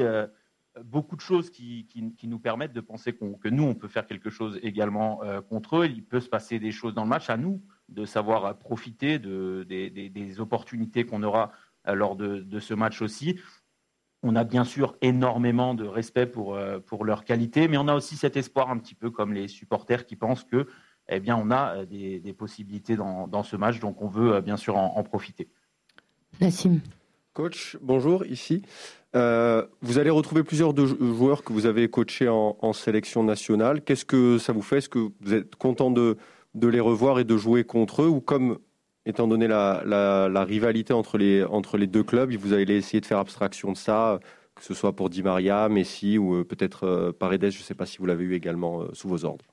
beaucoup 0.83 1.16
de 1.16 1.22
choses 1.22 1.50
qui, 1.50 1.88
nous 2.24 2.39
permettent 2.39 2.74
de 2.74 2.81
penser 2.81 3.13
que 3.13 3.50
nous, 3.50 3.63
on 3.63 3.75
peut 3.75 3.88
faire 3.88 4.06
quelque 4.06 4.30
chose 4.30 4.60
également 4.62 5.24
euh, 5.24 5.42
contre 5.42 5.77
eux. 5.77 5.86
Il 5.86 6.04
peut 6.04 6.19
se 6.19 6.30
passer 6.30 6.60
des 6.60 6.72
choses 6.72 6.94
dans 6.94 7.04
le 7.04 7.10
match. 7.10 7.30
À 7.30 7.38
nous 7.38 7.62
de 7.88 8.06
savoir 8.06 8.57
profiter 8.57 9.19
de, 9.19 9.63
des, 9.63 10.39
opportunités 10.39 11.06
qu'on 11.06 11.22
aura 11.22 11.51
euh, 11.88 11.94
lors 11.94 12.16
de, 12.16 12.60
ce 12.60 12.74
match 12.74 13.01
aussi. 13.01 13.39
On 14.24 14.36
a 14.36 14.44
bien 14.44 14.63
sûr 14.63 14.98
énormément 15.01 15.75
de 15.75 15.86
respect 15.86 16.25
pour, 16.25 16.56
euh, 16.56 16.80
leur 17.04 17.24
qualité, 17.25 17.68
mais 17.68 17.77
on 17.77 17.88
a 17.88 17.94
aussi 17.94 18.16
cet 18.16 18.38
espoir 18.38 18.72
un 18.72 18.80
petit 18.80 18.95
peu 18.95 19.12
comme 19.12 19.33
les 19.33 19.48
supporters 19.48 20.06
qui 20.06 20.16
pensent 20.16 20.44
que 20.44 20.68
eh 21.07 21.19
bien, 21.19 21.38
on 21.38 21.51
a 21.51 21.86
des, 21.86 22.33
possibilités 22.36 22.95
dans, 22.95 23.27
dans, 23.27 23.44
ce 23.44 23.56
match, 23.56 23.80
donc 23.80 24.01
on 24.01 24.07
veut 24.07 24.42
bien 24.42 24.57
sûr 24.57 24.75
en, 24.75 24.98
en 24.98 25.04
profiter. 25.04 25.48
Nassim. 26.42 26.81
Coach, 27.36 27.76
bonjour, 27.82 28.26
ici. 28.26 28.62
Euh, 29.14 29.66
vous 29.82 29.98
allez 29.98 30.10
retrouver 30.10 30.44
plusieurs 30.44 30.74
joueurs 30.74 31.44
que 31.44 31.51
vous 31.51 31.65
avez 31.65 31.89
coachés 31.89 32.30
en, 32.30 32.72
sélection 32.72 33.24
nationale. 33.24 33.82
Qu'est-ce 33.82 34.06
que 34.06 34.38
ça 34.38 34.54
vous 34.54 34.62
fait? 34.62 34.77
Est-ce 34.77 34.88
que 34.88 35.10
vous 35.20 35.34
êtes 35.34 35.58
content 35.58 35.92
de, 35.92 36.15
les 36.56 36.80
revoir 36.80 37.20
et 37.20 37.25
de 37.25 37.36
jouer 37.36 37.65
contre 37.65 38.04
eux? 38.04 38.08
Ou 38.08 38.22
comme, 38.22 38.58
étant 39.06 39.27
donné 39.27 39.50
la, 39.50 39.84
la, 39.86 40.44
rivalité 40.46 40.94
entre 40.94 41.18
les, 41.18 41.44
entre 41.44 41.77
les 41.77 41.88
deux 41.88 42.04
clubs, 42.04 42.34
vous 42.36 42.54
allez 42.54 42.77
essayer 42.77 43.01
de 43.01 43.06
faire 43.06 43.20
abstraction 43.20 43.74
de 43.74 43.77
ça, 43.77 44.22
que 44.56 44.63
ce 44.63 44.74
soit 44.74 44.96
pour 44.96 45.10
Di 45.10 45.22
Maria, 45.22 45.68
Messi 45.68 46.18
ou 46.18 46.36
euh, 46.36 46.46
peut-être 46.46 46.86
euh, 46.86 47.12
Paredes, 47.12 47.51
je 47.51 47.60
ne 47.60 47.63
sais 47.63 47.75
pas 47.75 47.86
si 47.86 47.98
vous 47.98 48.06
l'avez 48.06 48.24
eu 48.24 48.34
également 48.34 48.86
sous 48.94 49.10
vos 49.10 49.25
ordres. 49.25 49.44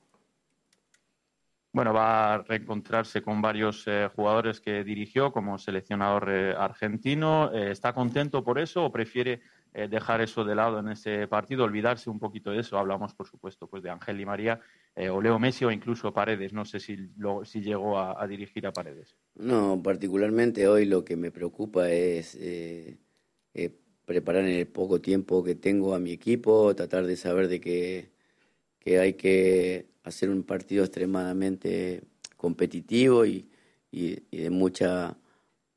Bueno, 1.73 1.95
va 1.95 2.35
a 2.35 2.39
reencontrarse 2.43 3.23
con 3.23 3.41
varios 3.41 3.87
jugadores 4.15 4.61
que 4.61 4.85
dirigió 4.85 5.33
como 5.33 5.59
seleccionador 5.59 6.29
argentino. 6.59 7.51
¿Está 7.51 7.95
contento 7.95 8.45
por 8.45 8.59
eso 8.59 8.85
o 8.85 8.93
prefiere 8.93 9.41
eh, 9.75 9.89
dejar 9.89 10.21
eso 10.21 10.45
de 10.45 10.55
lado 10.55 10.81
en 10.81 10.89
ese 10.89 11.27
partido, 11.29 11.65
olvidarse 11.65 12.11
un 12.11 12.19
poquito 12.19 12.51
de 12.51 12.61
eso. 12.61 12.77
Hablamos, 12.77 13.15
por 13.15 13.27
supuesto, 13.27 13.67
pues 13.67 13.83
de 13.83 13.89
Ángel 13.89 14.21
y 14.21 14.27
María, 14.27 14.61
eh, 14.95 15.09
o 15.09 15.23
Leo 15.23 15.39
Messi 15.39 15.65
o 15.65 15.71
incluso 15.71 16.13
Paredes. 16.13 16.53
No 16.53 16.67
sé 16.67 16.79
si, 16.79 16.99
si 17.45 17.63
llegó 17.63 17.99
a, 17.99 18.27
dirigir 18.27 18.67
a 18.67 18.73
Paredes. 18.73 19.17
No, 19.35 19.83
particularmente 19.83 20.69
hoy 20.69 20.85
lo 20.85 21.03
que 21.05 21.17
me 21.17 21.31
preocupa 21.31 21.91
es 21.91 22.37
eh, 22.39 22.99
preparar 24.05 24.45
en 24.45 24.57
el 24.57 24.67
poco 24.67 25.01
tiempo 25.01 25.43
que 25.43 25.55
tengo 25.55 25.95
a 25.95 25.99
mi 25.99 26.13
equipo, 26.13 26.75
tratar 26.75 27.07
de 27.07 27.17
saber 27.17 27.49
de 27.49 27.61
que, 27.61 28.13
que 28.79 28.99
hay 28.99 29.15
que 29.15 29.87
hacer 30.05 30.31
un 30.31 30.43
partido 30.43 30.85
extremadamente 30.85 32.03
competitivo 32.37 33.25
y, 33.25 33.49
y 33.91 34.21
de 34.31 34.51
mucha 34.51 35.17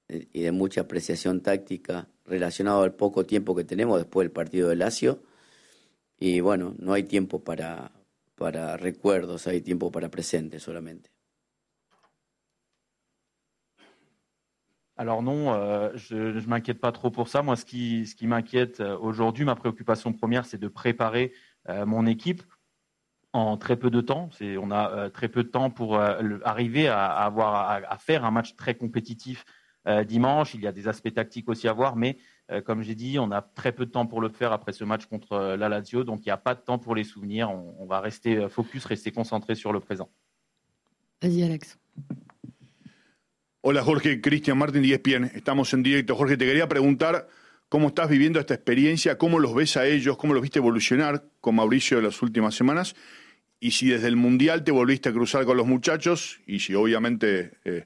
y 0.08 0.42
de 0.42 0.52
mucha 0.52 0.82
apreciación 0.82 1.42
táctica 1.42 2.08
relacionado 2.26 2.84
al 2.84 2.94
poco 2.94 3.26
tiempo 3.26 3.56
que 3.56 3.64
tenemos 3.64 3.98
después 3.98 4.26
del 4.26 4.32
partido 4.32 4.70
de 4.70 4.76
Lazio. 4.76 5.24
Y 6.20 6.40
bueno, 6.40 6.76
no 6.78 6.94
hay 6.94 7.04
tiempo 7.04 7.44
para, 7.44 7.92
para 8.36 8.78
recuerdos, 8.78 9.48
hay 9.48 9.62
tiempo 9.62 9.92
para 9.92 10.10
presente 10.10 10.60
solamente. 10.60 11.10
Alors 14.98 15.22
non, 15.22 15.54
euh, 15.54 15.92
je 15.96 16.16
ne 16.16 16.40
m'inquiète 16.48 16.80
pas 16.80 16.94
trop 16.94 17.12
pour 17.12 17.28
ça. 17.28 17.42
Moi, 17.42 17.58
ce 17.58 17.66
qui, 17.66 18.06
ce 18.06 18.16
qui 18.16 18.28
m'inquiète 18.28 18.80
euh, 18.80 18.98
aujourd'hui, 18.98 19.44
ma 19.44 19.56
préoccupation 19.56 20.14
première, 20.14 20.46
c'est 20.46 20.58
de 20.58 20.70
préparer 20.70 21.34
euh, 21.68 21.86
mon 21.86 22.06
équipe 22.06 22.44
en 23.36 23.58
très 23.58 23.76
peu 23.76 23.90
de 23.90 24.00
temps. 24.00 24.30
On 24.42 24.72
a 24.72 25.10
très 25.10 25.28
peu 25.28 25.44
de 25.44 25.50
temps 25.50 25.70
pour 25.70 26.00
arriver 26.00 26.88
à, 26.88 27.08
avoir, 27.08 27.70
à, 27.70 27.98
faire 27.98 28.24
un 28.24 28.32
match 28.32 28.56
très 28.56 28.76
compétitif 28.76 29.46
dimanche. 30.08 30.54
Il 30.54 30.62
y 30.62 30.68
a 30.68 30.72
des 30.72 30.88
aspects 30.88 31.14
tactiques 31.14 31.50
aussi 31.50 31.68
à 31.68 31.74
voir, 31.74 31.98
mais 31.98 32.18
comme 32.64 32.82
j'ai 32.82 32.96
dit, 32.96 33.20
on 33.20 33.32
a 33.32 33.42
très 33.42 33.74
peu 33.74 33.86
de 33.86 33.92
temps 33.92 34.06
pour 34.06 34.22
le 34.22 34.30
faire 34.30 34.54
après 34.54 34.72
ce 34.72 34.86
match 34.86 35.06
contre 35.08 35.56
la 35.58 35.68
Lazio, 35.68 36.06
donc 36.06 36.22
il 36.22 36.30
n'y 36.30 36.32
a 36.32 36.38
pas 36.38 36.56
de 36.56 36.62
temps 36.62 36.80
pour 36.80 36.96
les 36.96 37.04
souvenirs. 37.04 37.52
On, 37.52 37.76
on 37.80 37.86
va 37.86 38.00
rester 38.00 38.48
focus, 38.48 38.86
rester 38.86 39.12
concentré 39.12 39.54
sur 39.56 39.74
le 39.74 39.82
présent. 39.82 40.10
Vas-y, 41.22 41.44
Alex. 41.44 41.78
Hola 43.62 43.82
Jorge, 43.84 44.22
Cristian 44.22 44.56
Martín, 44.56 44.86
ESPN. 44.86 45.26
Estamos 45.36 45.74
en 45.74 45.84
directo. 45.84 46.16
Jorge, 46.16 46.38
te 46.38 46.46
quería 46.46 46.70
preguntar 46.70 47.28
cómo 47.68 47.88
estás 47.88 48.08
viviendo 48.08 48.40
esta 48.40 48.54
experiencia, 48.54 49.18
cómo 49.18 49.40
los 49.40 49.54
ves 49.54 49.76
a 49.76 49.88
ellos, 49.88 50.18
cómo 50.18 50.34
los 50.34 50.42
viste 50.42 50.60
evolucionar 50.60 51.26
con 51.42 51.56
Mauricio 51.56 51.98
en 51.98 52.06
las 52.06 52.22
últimas 52.22 52.56
semanas 52.56 52.96
y 53.60 53.72
si 53.72 53.90
desde 53.90 54.08
el 54.08 54.16
Mundial 54.16 54.64
te 54.64 54.72
volviste 54.72 55.10
a 55.10 55.14
cruzar 55.14 55.46
con 55.46 55.58
los 55.58 55.68
muchachos 55.68 56.40
y 56.46 56.60
si 56.60 56.74
obviamente 56.74 57.52
eh, 57.64 57.86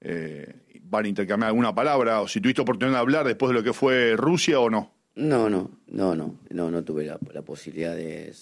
eh, 0.00 0.54
van 0.82 1.04
a 1.04 1.08
intercambiar 1.08 1.48
alguna 1.48 1.74
palabra 1.74 2.20
o 2.20 2.28
si 2.28 2.40
tuviste 2.40 2.62
oportunidad 2.62 2.96
de 2.96 3.00
hablar 3.00 3.26
después 3.26 3.50
de 3.50 3.54
lo 3.54 3.62
que 3.62 3.72
fue 3.72 4.14
Rusia 4.16 4.60
o 4.60 4.70
no. 4.70 4.92
No, 5.16 5.50
no, 5.50 5.70
no, 5.88 6.14
no, 6.14 6.70
no, 6.70 6.84
tuve 6.84 7.04
la, 7.04 7.42
posibilidad 7.42 7.96
de, 7.96 8.32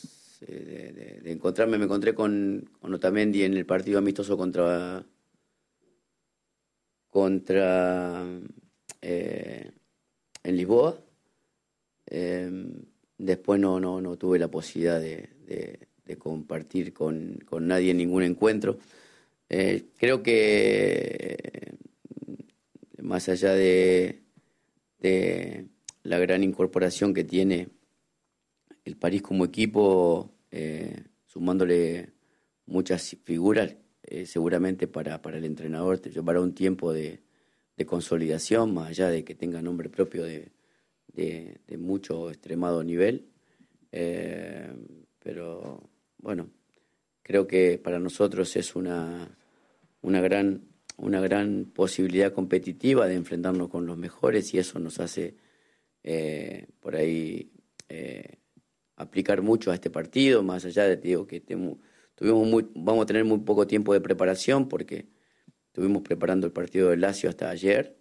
encontrarme. 1.24 1.78
Me 1.78 1.84
encontré 1.84 2.14
con, 2.14 2.68
con 2.78 2.92
Otamendi 2.92 3.44
en 3.44 3.54
el 3.54 3.64
partido 3.64 3.98
amistoso 3.98 4.36
contra 4.36 5.02
contra 7.16 8.26
eh, 9.00 9.70
en 10.42 10.56
Lisboa. 10.56 11.00
Em, 12.04 12.74
después 13.16 13.58
no, 13.58 13.80
no, 13.80 14.02
no, 14.02 14.18
tuve 14.18 14.38
la 14.38 14.48
posibilidad 14.48 15.00
de, 15.00 15.88
compartir 16.14 16.92
con, 16.92 17.40
nadie 17.62 17.90
en 17.90 17.96
ningún 17.96 18.22
encuentro. 18.22 18.78
Eh, 19.48 19.86
creo 19.98 20.22
que 20.22 21.74
más 23.02 23.28
allá 23.28 23.52
de, 23.54 24.22
la 26.02 26.18
gran 26.18 26.44
incorporación 26.44 27.14
que 27.14 27.24
tiene 27.24 27.68
el 28.84 28.96
París 28.96 29.22
como 29.22 29.44
equipo, 29.44 30.30
eh, 30.52 31.02
sumándole 31.26 32.10
muchas 32.66 33.16
figuras, 33.24 33.74
eh, 34.04 34.26
seguramente 34.26 34.86
para, 34.86 35.20
para 35.20 35.38
el 35.38 35.44
entrenador 35.44 35.98
te 35.98 36.10
llevará 36.10 36.40
un 36.40 36.54
tiempo 36.54 36.92
de, 36.92 37.20
de 37.76 37.86
consolidación, 37.86 38.72
más 38.74 38.90
allá 38.90 39.08
de 39.08 39.24
que 39.24 39.34
tenga 39.34 39.60
nombre 39.62 39.88
propio 39.88 40.24
de, 40.24 40.52
de, 41.12 41.76
mucho 41.78 42.30
extremado 42.30 42.82
nivel. 42.82 43.26
Eh, 43.92 44.72
pero 45.18 45.82
bueno, 46.18 46.50
creo 47.22 47.46
que 47.46 47.78
para 47.78 47.98
nosotros 47.98 48.54
es 48.56 48.76
una, 48.76 49.36
una, 50.00 50.20
gran, 50.20 50.62
una 50.96 51.20
gran 51.20 51.66
posibilidad 51.74 52.32
competitiva 52.32 53.06
de 53.06 53.14
enfrentarnos 53.14 53.68
con 53.68 53.86
los 53.86 53.96
mejores 53.96 54.52
y 54.54 54.58
eso 54.58 54.78
nos 54.78 55.00
hace 55.00 55.36
eh, 56.02 56.68
por 56.80 56.96
ahí 56.96 57.52
eh, 57.88 58.38
aplicar 58.96 59.42
mucho 59.42 59.70
a 59.70 59.74
este 59.74 59.90
partido, 59.90 60.42
más 60.42 60.64
allá 60.64 60.84
de 60.84 60.96
digo, 60.96 61.26
que 61.26 61.40
tuvimos 61.40 62.48
muy, 62.48 62.68
vamos 62.74 63.04
a 63.04 63.06
tener 63.06 63.24
muy 63.24 63.38
poco 63.38 63.66
tiempo 63.66 63.92
de 63.92 64.00
preparación 64.00 64.68
porque 64.68 65.06
estuvimos 65.66 66.02
preparando 66.02 66.46
el 66.46 66.52
partido 66.52 66.90
del 66.90 67.00
Lazio 67.00 67.28
hasta 67.28 67.50
ayer 67.50 67.96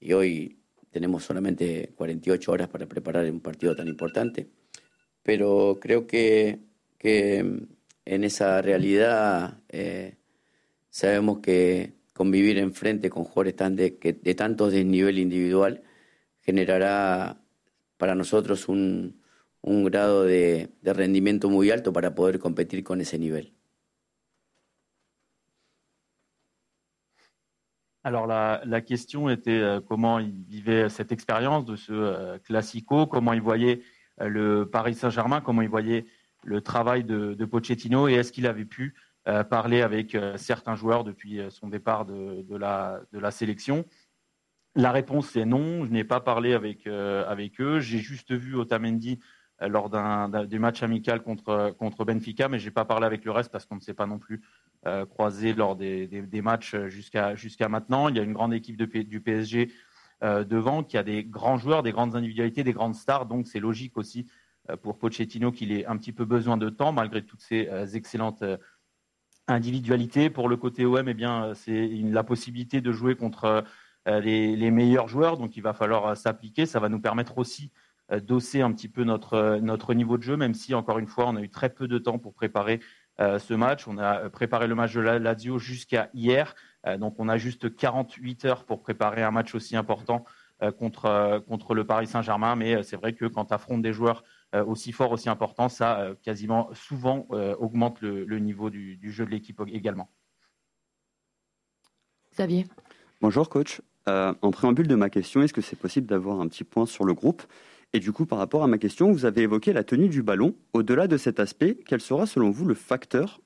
y 0.00 0.12
hoy 0.12 0.58
tenemos 0.90 1.24
solamente 1.24 1.92
48 1.94 2.50
horas 2.50 2.68
para 2.68 2.86
preparar 2.86 3.30
un 3.30 3.40
partido 3.40 3.76
tan 3.76 3.88
importante. 3.88 4.48
Pero 5.22 5.78
creo 5.80 6.06
que, 6.06 6.60
en 7.00 8.24
esa 8.24 8.62
realidad 8.62 9.60
eh, 9.68 10.16
sabemos 10.90 11.38
que 11.40 11.94
convivir 12.14 12.58
enfrente 12.58 13.10
con 13.10 13.24
jugadores 13.24 13.56
tan 13.56 13.76
de, 13.76 13.90
de 14.22 14.34
tanto 14.34 14.70
desnivel 14.70 15.18
individual 15.18 15.82
generará 16.40 17.40
para 17.96 18.14
nosotros 18.14 18.68
un, 18.68 19.20
grado 19.62 20.24
de 20.24 20.70
rendimiento 20.82 21.50
muy 21.50 21.70
alto 21.70 21.92
para 21.92 22.14
poder 22.14 22.38
competir 22.38 22.82
con 22.82 23.00
ese 23.00 23.18
nivel. 23.18 23.52
Alors 28.08 28.26
la, 28.26 28.80
question 28.80 29.28
était 29.28 29.60
euh, 29.60 29.80
comment 29.82 30.18
il 30.18 30.42
vivait 30.44 30.88
cette 30.88 31.12
expérience 31.12 31.66
de 31.66 31.76
ce 31.76 31.92
euh, 31.92 32.38
classico, 32.38 33.06
comment 33.06 33.34
il 33.34 33.42
voyait 33.42 33.82
euh, 34.22 34.28
le 34.28 34.70
Paris 34.70 34.94
Saint-Germain, 34.94 35.42
comment 35.42 35.60
il 35.60 35.68
voyait 35.68 36.06
le 36.44 36.60
travail 36.60 37.04
de, 37.04 37.44
Pochettino 37.44 38.08
et 38.08 38.14
est-ce 38.14 38.32
qu'il 38.32 38.46
avait 38.46 38.64
pu 38.64 38.94
parler 39.50 39.82
avec 39.82 40.16
certains 40.36 40.74
joueurs 40.74 41.04
depuis 41.04 41.40
son 41.50 41.68
départ 41.68 42.06
de, 42.06 42.56
la, 42.56 43.30
sélection? 43.30 43.84
La 44.74 44.92
réponse 44.92 45.36
est 45.36 45.44
non, 45.44 45.84
je 45.84 45.90
n'ai 45.90 46.04
pas 46.04 46.20
parlé 46.20 46.54
avec, 46.54 46.86
eux, 46.86 47.80
j'ai 47.80 47.98
juste 47.98 48.32
vu 48.32 48.54
Otamendi 48.54 49.18
lors 49.60 49.90
d'un 49.90 50.28
du 50.46 50.58
match 50.58 50.82
amical 50.82 51.22
contre, 51.22 52.04
Benfica, 52.04 52.48
mais 52.48 52.58
je 52.58 52.66
n'ai 52.66 52.70
pas 52.70 52.84
parlé 52.84 53.06
avec 53.06 53.24
le 53.24 53.32
reste 53.32 53.50
parce 53.50 53.66
qu'on 53.66 53.76
ne 53.76 53.80
sait 53.80 53.94
pas 53.94 54.06
non 54.06 54.18
plus 54.18 54.40
euh, 54.86 55.04
croisé 55.06 55.54
lors 55.54 55.74
des, 55.74 56.40
matchs 56.42 56.76
jusqu'à 56.86 57.68
maintenant. 57.68 58.08
Il 58.08 58.16
y 58.16 58.20
a 58.20 58.22
une 58.22 58.32
grande 58.32 58.54
équipe 58.54 58.76
du 58.76 59.20
PSG 59.20 59.72
euh, 60.22 60.44
devant 60.44 60.84
qui 60.84 60.96
a 60.96 61.02
des 61.02 61.24
grands 61.24 61.58
joueurs, 61.58 61.82
des 61.82 61.90
grandes 61.90 62.14
individualités, 62.14 62.62
des 62.62 62.72
grandes 62.72 62.94
stars. 62.94 63.26
Donc 63.26 63.48
c'est 63.48 63.58
logique 63.58 63.96
aussi 63.96 64.20
euh, 64.20 64.37
pour 64.82 64.98
Pochettino 64.98 65.52
qu'il 65.52 65.72
ait 65.72 65.86
un 65.86 65.96
petit 65.96 66.12
peu 66.12 66.24
besoin 66.24 66.56
de 66.56 66.68
temps 66.68 66.92
malgré 66.92 67.24
toutes 67.24 67.40
ces 67.40 67.68
excellentes 67.94 68.44
individualités. 69.46 70.30
Pour 70.30 70.48
le 70.48 70.56
côté 70.56 70.84
OM, 70.84 71.08
eh 71.08 71.14
bien 71.14 71.54
c'est 71.54 71.86
la 71.88 72.24
possibilité 72.24 72.80
de 72.80 72.92
jouer 72.92 73.14
contre 73.14 73.64
les, 74.06 74.70
meilleurs 74.70 75.08
joueurs. 75.08 75.38
Donc 75.38 75.56
il 75.56 75.62
va 75.62 75.72
falloir 75.72 76.16
s'appliquer. 76.16 76.66
Ça 76.66 76.80
va 76.80 76.88
nous 76.88 77.00
permettre 77.00 77.38
aussi 77.38 77.70
d'osser 78.22 78.60
un 78.60 78.72
petit 78.72 78.88
peu 78.88 79.04
notre, 79.04 79.58
notre 79.62 79.94
niveau 79.94 80.18
de 80.18 80.22
jeu, 80.22 80.36
même 80.36 80.54
si, 80.54 80.74
encore 80.74 80.98
une 80.98 81.06
fois, 81.06 81.28
on 81.28 81.36
a 81.36 81.42
eu 81.42 81.50
très 81.50 81.70
peu 81.70 81.88
de 81.88 81.98
temps 81.98 82.18
pour 82.18 82.34
préparer 82.34 82.80
euh, 83.20 83.38
ce 83.40 83.52
match. 83.52 83.88
On 83.88 83.98
a 83.98 84.30
préparé 84.30 84.68
le 84.68 84.76
match 84.76 84.94
de 84.94 85.00
la 85.00 85.18
Lazio 85.18 85.58
jusqu'à 85.58 86.08
hier. 86.14 86.54
Euh, 86.86 86.96
donc 86.98 87.16
on 87.18 87.28
a 87.28 87.36
juste 87.36 87.74
48 87.74 88.44
heures 88.44 88.64
pour 88.64 88.80
préparer 88.80 89.24
un 89.24 89.32
match 89.32 89.56
aussi 89.56 89.76
important 89.76 90.24
euh, 90.62 90.70
contre, 90.70 91.42
contre 91.48 91.74
le 91.74 91.84
Paris 91.84 92.06
Saint-Germain. 92.06 92.54
Mais 92.54 92.84
c'est 92.84 92.96
vrai 92.96 93.14
que 93.14 93.24
quand 93.24 93.46
tu 93.46 93.54
affrontes 93.54 93.82
des 93.82 93.92
joueurs 93.92 94.22
aussi 94.54 94.92
forts, 94.92 95.12
aussi 95.12 95.28
importants, 95.28 95.68
ça 95.68 96.14
quasiment 96.22 96.70
souvent 96.72 97.26
augmente 97.58 98.00
le, 98.00 98.38
niveau 98.38 98.70
du, 98.70 98.96
du, 98.96 99.12
jeu 99.12 99.26
de 99.26 99.30
l'équipe 99.30 99.60
également. 99.66 100.10
Xavier. 102.32 102.66
Bonjour 103.20 103.48
coach. 103.48 103.82
en 104.06 104.50
préambule 104.50 104.88
de 104.88 104.94
ma 104.94 105.10
question, 105.10 105.42
est-ce 105.42 105.52
que 105.52 105.60
c'est 105.60 105.78
possible 105.78 106.06
d'avoir 106.06 106.40
un 106.40 106.48
petit 106.48 106.64
point 106.64 106.86
sur 106.86 107.04
le 107.04 107.14
groupe? 107.14 107.42
Et 107.94 108.00
du 108.00 108.12
coup, 108.12 108.26
par 108.26 108.38
rapport 108.38 108.62
à 108.62 108.66
ma 108.66 108.78
question, 108.78 109.10
vous 109.10 109.24
avez 109.24 109.42
évoqué 109.42 109.72
la 109.72 109.82
tenue 109.82 110.08
du 110.08 110.22
ballon. 110.22 110.54
Au-delà 110.74 111.06
de 111.06 111.16
cet 111.16 111.40
aspect, 111.40 111.78
quel 111.86 112.00
sera 112.00 112.26
selon 112.26 112.50
vous 112.50 112.66
le 112.66 112.74
facteur 112.74 113.40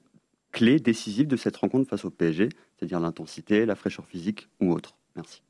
clé 0.50 0.80
décisif 0.80 1.28
de 1.28 1.36
cette 1.36 1.56
rencontre 1.56 1.88
face 1.88 2.04
au 2.04 2.10
PSG, 2.10 2.48
c'est-à-dire 2.76 3.00
l'intensité, 3.00 3.64
la 3.64 3.76
fraîcheur 3.76 4.04
physique 4.04 4.48
ou 4.60 4.72
autre? 4.72 4.96
Merci. 5.14 5.42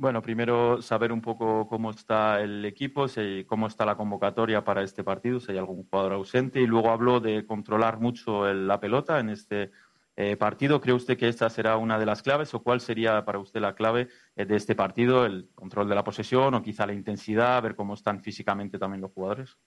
Bueno, 0.00 0.22
primero 0.22 0.80
saber 0.80 1.10
un 1.10 1.20
poco 1.20 1.66
cómo 1.66 1.90
está 1.90 2.40
el 2.40 2.64
equipo, 2.64 3.08
si, 3.08 3.44
cómo 3.48 3.66
está 3.66 3.84
la 3.84 3.96
convocatoria 3.96 4.62
para 4.62 4.84
este 4.84 5.02
partido, 5.02 5.40
si 5.40 5.50
hay 5.50 5.58
algún 5.58 5.82
jugador 5.82 6.12
ausente. 6.12 6.60
Y 6.60 6.68
luego 6.68 6.90
habló 6.90 7.18
de 7.18 7.44
controlar 7.44 7.98
mucho 7.98 8.46
el, 8.46 8.68
la 8.68 8.78
pelota 8.78 9.18
en 9.18 9.30
este 9.30 9.72
eh, 10.14 10.36
partido. 10.36 10.80
¿Cree 10.80 10.94
usted 10.94 11.18
que 11.18 11.28
esta 11.28 11.50
será 11.50 11.76
una 11.78 11.98
de 11.98 12.06
las 12.06 12.22
claves 12.22 12.54
o 12.54 12.62
cuál 12.62 12.80
sería 12.80 13.24
para 13.24 13.40
usted 13.40 13.60
la 13.60 13.74
clave 13.74 14.06
eh, 14.36 14.46
de 14.46 14.54
este 14.54 14.76
partido? 14.76 15.26
¿El 15.26 15.48
control 15.52 15.88
de 15.88 15.96
la 15.96 16.04
posesión 16.04 16.54
o 16.54 16.62
quizá 16.62 16.86
la 16.86 16.94
intensidad, 16.94 17.60
ver 17.60 17.74
cómo 17.74 17.94
están 17.94 18.22
físicamente 18.22 18.78
también 18.78 19.00
los 19.00 19.10
jugadores? 19.10 19.58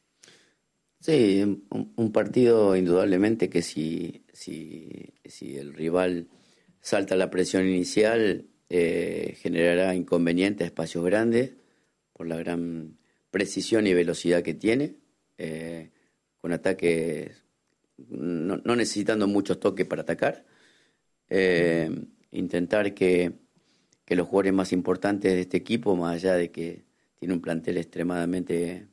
Sí, 1.01 1.65
un, 1.71 2.11
partido 2.13 2.77
indudablemente 2.77 3.49
que 3.49 3.61
si, 3.61 4.23
si, 4.31 5.13
si, 5.25 5.57
el 5.57 5.73
rival 5.73 6.29
salta 6.79 7.17
la 7.17 7.29
presión 7.29 7.65
inicial 7.65 8.45
eh, 8.71 9.35
generará 9.41 9.93
inconvenientes 9.95 10.63
a 10.63 10.67
espacios 10.67 11.03
grandes 11.03 11.51
por 12.13 12.27
la 12.27 12.37
gran 12.37 12.97
precisión 13.29 13.85
y 13.87 13.93
velocidad 13.93 14.43
que 14.43 14.53
tiene, 14.53 14.95
con 16.39 16.53
ataques 16.53 17.41
no, 18.09 18.75
necesitando 18.75 19.27
muchos 19.27 19.59
toques 19.59 19.85
para 19.85 20.03
atacar. 20.03 20.45
Eh, 21.29 21.89
intentar 22.31 22.93
que, 22.93 23.33
los 24.07 24.27
jugadores 24.27 24.51
más 24.51 24.73
importantes 24.73 25.31
de 25.31 25.39
este 25.39 25.55
equipo, 25.55 25.95
más 25.95 26.15
allá 26.15 26.33
de 26.33 26.51
que 26.51 26.83
tiene 27.17 27.33
un 27.33 27.39
plantel 27.39 27.77
extremadamente 27.77 28.89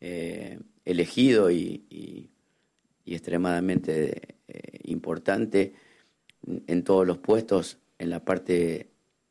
eh, 0.00 0.58
elegido 0.84 1.52
y, 1.52 2.30
extremadamente 3.06 4.36
eh, 4.48 4.80
importante 4.84 5.74
en 6.66 6.82
todos 6.82 7.06
los 7.06 7.18
puestos, 7.18 7.78
en 7.98 8.10
la 8.10 8.24
parte, 8.24 8.89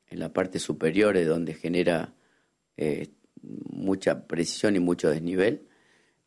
en 0.10 0.20
la 0.20 0.34
parte 0.34 0.60
superior, 0.60 1.16
de 1.16 1.26
donde 1.26 1.54
genera 1.54 2.14
mucha 3.42 4.28
precisión 4.28 4.76
y 4.76 4.80
mucho 4.80 5.10
desnivel. 5.10 5.68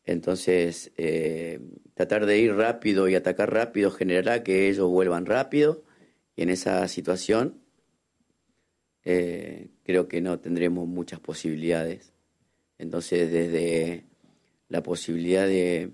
Entonces, 0.04 0.92
eh, 0.96 1.60
tratar 1.94 2.26
de 2.26 2.38
ir 2.38 2.54
rápido 2.54 3.08
y 3.08 3.14
atacar 3.14 3.52
rápido 3.52 3.90
generará 3.90 4.42
que 4.42 4.68
ellos 4.68 4.88
vuelvan 4.88 5.26
rápido 5.26 5.84
y 6.34 6.42
en 6.42 6.50
esa 6.50 6.86
situación 6.88 7.62
eh, 9.04 9.68
creo 9.84 10.08
que 10.08 10.20
no 10.20 10.40
tendremos 10.40 10.88
muchas 10.88 11.20
posibilidades. 11.20 12.12
Entonces, 12.78 13.30
desde 13.30 14.06
la 14.68 14.82
posibilidad 14.82 15.46
de, 15.46 15.92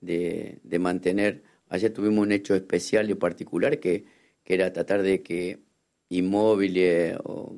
de, 0.00 0.78
mantener, 0.78 1.42
ayer 1.68 1.92
tuvimos 1.92 2.24
un 2.26 2.32
hecho 2.32 2.54
especial 2.54 3.10
y 3.10 3.14
particular 3.14 3.80
que, 3.80 4.04
que 4.44 4.54
era 4.54 4.72
tratar 4.72 5.02
de 5.02 5.22
que 5.22 5.60
inmóviles 6.08 7.16
o, 7.24 7.56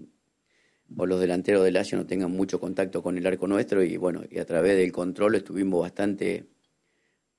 los 0.88 1.21
delanteros 1.21 1.64
del 1.64 1.75
Lazio 1.75 1.99
no 1.99 2.07
tengan 2.07 2.31
mucho 2.31 2.59
contacto 2.59 3.02
con 3.02 3.19
el 3.19 3.26
arco 3.26 3.47
nuestro 3.47 3.83
y 3.83 3.97
bueno, 3.97 4.23
y 4.31 4.38
a 4.38 4.47
través 4.47 4.76
del 4.76 4.90
control 4.90 5.35
estuvimos 5.35 5.83
bastante, 5.83 6.47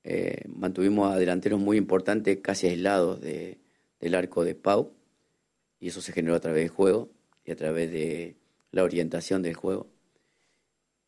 eh, 0.04 0.44
mantuvimos 0.48 1.12
a 1.12 1.18
delanteros 1.18 1.60
muy 1.60 1.78
importantes 1.78 2.38
casi 2.42 2.68
aislados 2.68 3.22
de, 3.22 3.58
del 4.00 4.16
arco 4.16 4.44
de 4.44 4.56
Pau 4.56 4.94
y 5.80 5.88
eso 5.88 6.02
se 6.02 6.12
generó 6.12 6.36
a 6.36 6.40
través 6.40 6.64
del 6.64 6.70
juego 6.70 7.10
y 7.46 7.52
a 7.52 7.56
través 7.56 7.92
de 7.92 8.36
la 8.72 8.84
orientación 8.84 9.42
del 9.42 9.56
juego. 9.56 9.88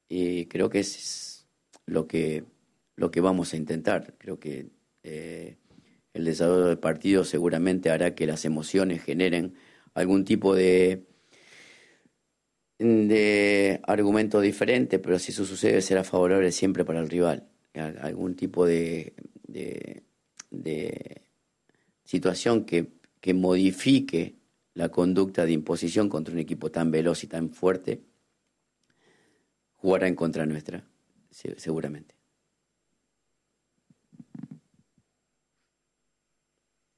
Y 0.10 0.46
creo 0.48 0.70
que 0.70 0.80
es 0.80 1.48
lo 1.86 2.08
que, 2.08 2.44
lo 2.96 3.12
que 3.12 3.22
vamos 3.22 3.54
a 3.54 3.58
intentar. 3.58 4.16
Creo 4.18 4.40
que 4.40 4.68
eh, 5.04 5.58
el 6.14 6.26
desarrollo 6.26 6.66
del 6.66 6.80
partido 6.80 7.24
seguramente 7.24 7.90
hará 7.90 8.16
que 8.16 8.28
las 8.28 8.46
emociones 8.46 9.04
generen 9.04 9.56
algún 9.94 10.26
tipo 10.26 10.56
de, 10.56 11.06
de 12.80 13.80
argumento 13.84 14.42
diferente, 14.42 15.00
pero 15.00 15.20
si 15.20 15.32
eso 15.32 15.46
sucede 15.46 15.82
será 15.82 16.04
favorable 16.04 16.52
siempre 16.52 16.86
para 16.86 17.00
el 17.00 17.10
rival. 17.10 17.48
Algún 17.74 18.36
tipo 18.36 18.66
de, 18.66 19.14
de, 19.48 20.04
de 20.50 21.22
situación 22.04 22.66
que, 22.66 22.92
que 23.22 23.34
modifique 23.34 24.36
la 24.74 24.90
conducta 24.90 25.46
de 25.46 25.54
imposición 25.54 26.10
contra 26.10 26.34
un 26.34 26.40
equipo 26.40 26.72
tan 26.72 26.92
veloz 26.92 27.24
y 27.24 27.28
tan 27.28 27.52
fuerte 27.52 28.02
jugará 29.76 30.08
en 30.08 30.16
contra 30.16 30.46
nuestra, 30.46 30.86
seguramente. 31.30 32.21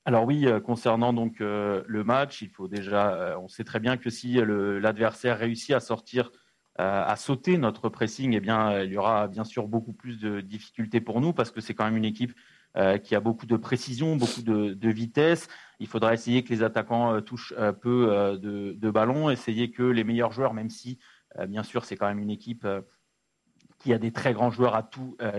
Alors 0.05 0.25
oui, 0.25 0.45
euh, 0.47 0.59
concernant 0.59 1.13
donc 1.13 1.39
euh, 1.39 1.83
le 1.87 2.03
match, 2.03 2.41
il 2.41 2.49
faut 2.49 2.67
déjà, 2.67 3.13
euh, 3.13 3.37
on 3.37 3.47
sait 3.47 3.63
très 3.63 3.79
bien 3.79 3.95
que 3.95 4.09
si 4.09 4.33
l'adversaire 4.33 5.39
réussit 5.39 5.71
à 5.71 5.79
sortir, 5.79 6.31
à 6.75 7.15
sauter 7.17 7.59
notre 7.59 7.87
pressing, 7.87 8.33
eh 8.33 8.39
bien, 8.39 8.81
il 8.81 8.91
y 8.91 8.97
aura 8.97 9.27
bien 9.27 9.43
sûr 9.43 9.67
beaucoup 9.67 9.93
plus 9.93 10.19
de 10.19 10.41
difficultés 10.41 11.01
pour 11.01 11.21
nous 11.21 11.31
parce 11.31 11.51
que 11.51 11.61
c'est 11.61 11.75
quand 11.75 11.85
même 11.85 11.97
une 11.97 12.03
équipe 12.03 12.33
qui 13.03 13.13
a 13.13 13.19
beaucoup 13.19 13.45
de 13.45 13.55
précision, 13.57 14.15
beaucoup 14.15 14.41
de, 14.41 14.89
vitesse. 14.89 15.47
Il 15.79 15.85
faudra 15.85 16.15
essayer 16.15 16.43
que 16.43 16.49
les 16.49 16.63
attaquants 16.63 17.21
touchent 17.21 17.53
peu 17.79 18.39
de, 18.41 18.89
ballons, 18.89 19.29
essayer 19.29 19.69
que 19.69 19.83
les 19.83 20.03
meilleurs 20.03 20.31
joueurs, 20.31 20.55
même 20.55 20.71
si 20.71 20.97
bien 21.47 21.61
sûr 21.61 21.85
c'est 21.85 21.95
quand 21.95 22.07
même 22.07 22.17
une 22.17 22.31
équipe 22.31 22.67
qui 23.77 23.93
a 23.93 23.99
des 23.99 24.11
très 24.11 24.33
grands 24.33 24.49
joueurs 24.49 24.73
à 24.73 24.89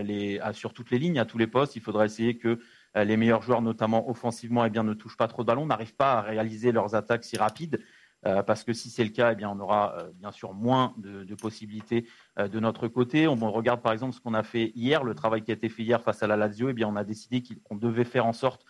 les, 0.03 0.39
sur 0.53 0.73
toutes 0.73 0.89
les 0.89 0.99
lignes, 0.99 1.19
à 1.19 1.25
tous 1.25 1.37
les 1.37 1.47
postes, 1.47 1.75
il 1.75 1.81
faudra 1.81 2.05
essayer 2.05 2.37
que 2.37 2.61
les 2.95 3.17
meilleurs 3.17 3.41
joueurs, 3.41 3.61
notamment 3.61 4.09
offensivement, 4.09 4.63
eh 4.65 4.69
bien, 4.69 4.83
ne 4.83 4.93
touchent 4.93 5.17
pas 5.17 5.27
trop 5.27 5.43
de 5.43 5.47
ballons, 5.47 5.65
n'arrivent 5.65 5.95
pas 5.95 6.13
à 6.13 6.21
réaliser 6.21 6.71
leurs 6.71 6.95
attaques 6.95 7.25
si 7.25 7.37
rapides. 7.37 7.79
Euh, 8.25 8.41
parce 8.41 8.63
que 8.63 8.73
si 8.73 8.89
c'est 8.89 9.03
le 9.03 9.11
cas, 9.11 9.33
eh 9.33 9.35
bien, 9.35 9.49
on 9.49 9.59
aura 9.59 9.97
euh, 9.99 10.11
bien 10.15 10.31
sûr 10.31 10.53
moins 10.53 10.95
de, 10.97 11.35
possibilités 11.35 12.07
euh, 12.39 12.47
de 12.47 12.59
notre 12.59 12.87
côté. 12.87 13.27
On, 13.27 13.35
regarde 13.51 13.81
par 13.81 13.91
exemple 13.91 14.13
ce 14.13 14.19
qu'on 14.19 14.33
a 14.33 14.41
fait 14.41 14.71
hier, 14.75 15.03
le 15.03 15.13
travail 15.13 15.43
qui 15.43 15.51
a 15.51 15.53
été 15.53 15.69
fait 15.69 15.83
hier 15.83 16.01
face 16.01 16.23
à 16.23 16.27
la 16.27 16.35
Lazio. 16.35 16.69
Eh 16.69 16.73
bien, 16.73 16.87
on 16.87 16.95
a 16.95 17.03
décidé 17.03 17.43
qu'on 17.63 17.75
devait 17.75 18.03
faire 18.03 18.25
en 18.25 18.33
sorte 18.33 18.65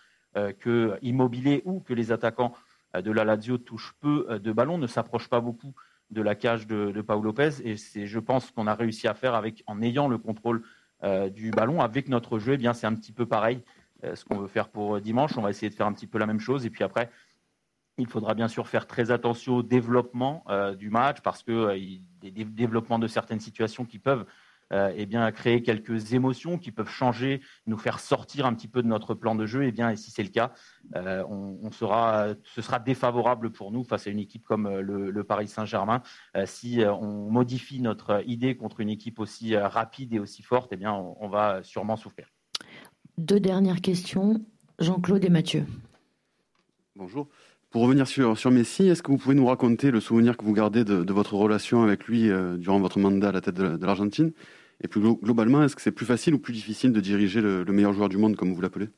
que 0.58 0.98
Immobilier 1.00 1.62
ou 1.64 1.80
que 1.80 1.94
les 1.94 2.12
attaquants 2.12 2.52
de 2.94 3.10
la 3.10 3.24
Lazio 3.24 3.56
touchent 3.56 3.94
peu 4.00 4.38
de 4.38 4.52
ballons, 4.52 4.76
ne 4.76 4.86
s'approchent 4.86 5.30
pas 5.30 5.40
beaucoup 5.40 5.72
de 6.10 6.20
la 6.20 6.34
cage 6.34 6.66
de, 6.66 6.92
de 6.92 7.22
Lopez. 7.22 7.52
Et 7.64 7.78
c'est, 7.78 8.06
je 8.06 8.18
pense, 8.18 8.50
qu'on 8.50 8.66
a 8.66 8.74
réussi 8.74 9.08
à 9.08 9.14
faire 9.14 9.34
avec, 9.34 9.64
en 9.66 9.80
ayant 9.80 10.08
le 10.08 10.18
contrôle 10.18 10.62
du 11.32 11.52
ballon 11.52 11.80
avec 11.80 12.10
notre 12.10 12.38
jeu. 12.38 12.56
Bien, 12.56 12.74
c'est 12.74 12.86
un 12.86 12.94
petit 12.94 13.12
peu 13.12 13.24
pareil. 13.24 13.62
Ce 14.14 14.24
qu'on 14.24 14.38
veut 14.38 14.48
faire 14.48 14.68
pour 14.68 15.00
dimanche, 15.00 15.36
on 15.36 15.42
va 15.42 15.50
essayer 15.50 15.70
de 15.70 15.74
faire 15.74 15.86
un 15.86 15.92
petit 15.92 16.06
peu 16.06 16.18
la 16.18 16.26
même 16.26 16.40
chose. 16.40 16.66
Et 16.66 16.70
puis 16.70 16.84
après, 16.84 17.10
il 17.98 18.06
faudra 18.06 18.34
bien 18.34 18.48
sûr 18.48 18.68
faire 18.68 18.86
très 18.86 19.10
attention 19.10 19.56
au 19.56 19.62
développement 19.62 20.44
euh, 20.48 20.74
du 20.74 20.90
match 20.90 21.20
parce 21.22 21.42
que 21.42 21.52
euh, 21.52 21.78
des 22.20 22.44
développements 22.44 22.98
de 22.98 23.06
certaines 23.06 23.40
situations 23.40 23.84
qui 23.84 23.98
peuvent 23.98 24.26
euh, 24.72 24.92
eh 24.96 25.06
bien 25.06 25.30
créer 25.30 25.62
quelques 25.62 26.12
émotions, 26.12 26.58
qui 26.58 26.72
peuvent 26.72 26.90
changer, 26.90 27.40
nous 27.66 27.78
faire 27.78 28.00
sortir 28.00 28.46
un 28.46 28.54
petit 28.54 28.66
peu 28.66 28.82
de 28.82 28.88
notre 28.88 29.14
plan 29.14 29.36
de 29.36 29.46
jeu. 29.46 29.62
Eh 29.64 29.70
bien, 29.70 29.90
et 29.90 29.96
si 29.96 30.10
c'est 30.10 30.24
le 30.24 30.28
cas, 30.28 30.52
on, 30.92 31.70
sera, 31.70 32.34
ce 32.42 32.62
sera 32.62 32.80
défavorable 32.80 33.52
pour 33.52 33.70
nous 33.70 33.84
face 33.84 34.08
à 34.08 34.10
une 34.10 34.18
équipe 34.18 34.42
comme 34.42 34.68
le, 34.80 35.22
Paris 35.22 35.46
Saint-Germain. 35.46 36.02
si 36.46 36.82
on 36.84 37.30
modifie 37.30 37.80
notre 37.80 38.24
idée 38.26 38.56
contre 38.56 38.80
une 38.80 38.90
équipe 38.90 39.20
aussi 39.20 39.56
rapide 39.56 40.12
et 40.14 40.18
aussi 40.18 40.42
forte, 40.42 40.72
eh 40.72 40.76
bien, 40.76 40.92
on 40.92 41.28
va 41.28 41.62
sûrement 41.62 41.96
souffrir. 41.96 42.26
Deux 43.18 43.40
dernières 43.40 43.80
questions, 43.80 44.44
Jean-Claude 44.78 45.24
et 45.24 45.30
Mathieu. 45.30 45.64
Bonjour. 46.96 47.28
Pour 47.70 47.82
revenir 47.82 48.06
sur, 48.06 48.36
sur 48.36 48.50
Messi, 48.50 48.88
est-ce 48.88 49.02
que 49.02 49.10
vous 49.10 49.16
pouvez 49.16 49.34
nous 49.34 49.46
raconter 49.46 49.90
le 49.90 50.00
souvenir 50.00 50.36
que 50.36 50.44
vous 50.44 50.52
gardez 50.52 50.84
de, 50.84 51.12
votre 51.12 51.34
relation 51.34 51.82
avec 51.82 52.04
lui 52.06 52.30
euh, 52.30 52.56
durant 52.58 52.78
votre 52.78 52.98
mandat 52.98 53.30
à 53.30 53.32
la 53.32 53.40
tête 53.40 53.54
de, 53.54 53.84
l'Argentine? 53.84 54.32
Et 54.82 54.88
plus 54.88 55.00
globalement, 55.00 55.62
est-ce 55.62 55.74
que 55.74 55.80
c'est 55.80 55.92
plus 55.92 56.04
facile 56.04 56.34
ou 56.34 56.38
plus 56.38 56.52
difficile 56.52 56.92
de 56.92 57.00
diriger 57.00 57.40
le, 57.40 57.64
meilleur 57.64 57.94
joueur 57.94 58.10
du 58.10 58.18
monde, 58.18 58.36
comme 58.36 58.52
vous 58.52 58.60
l'appelez? 58.60 58.90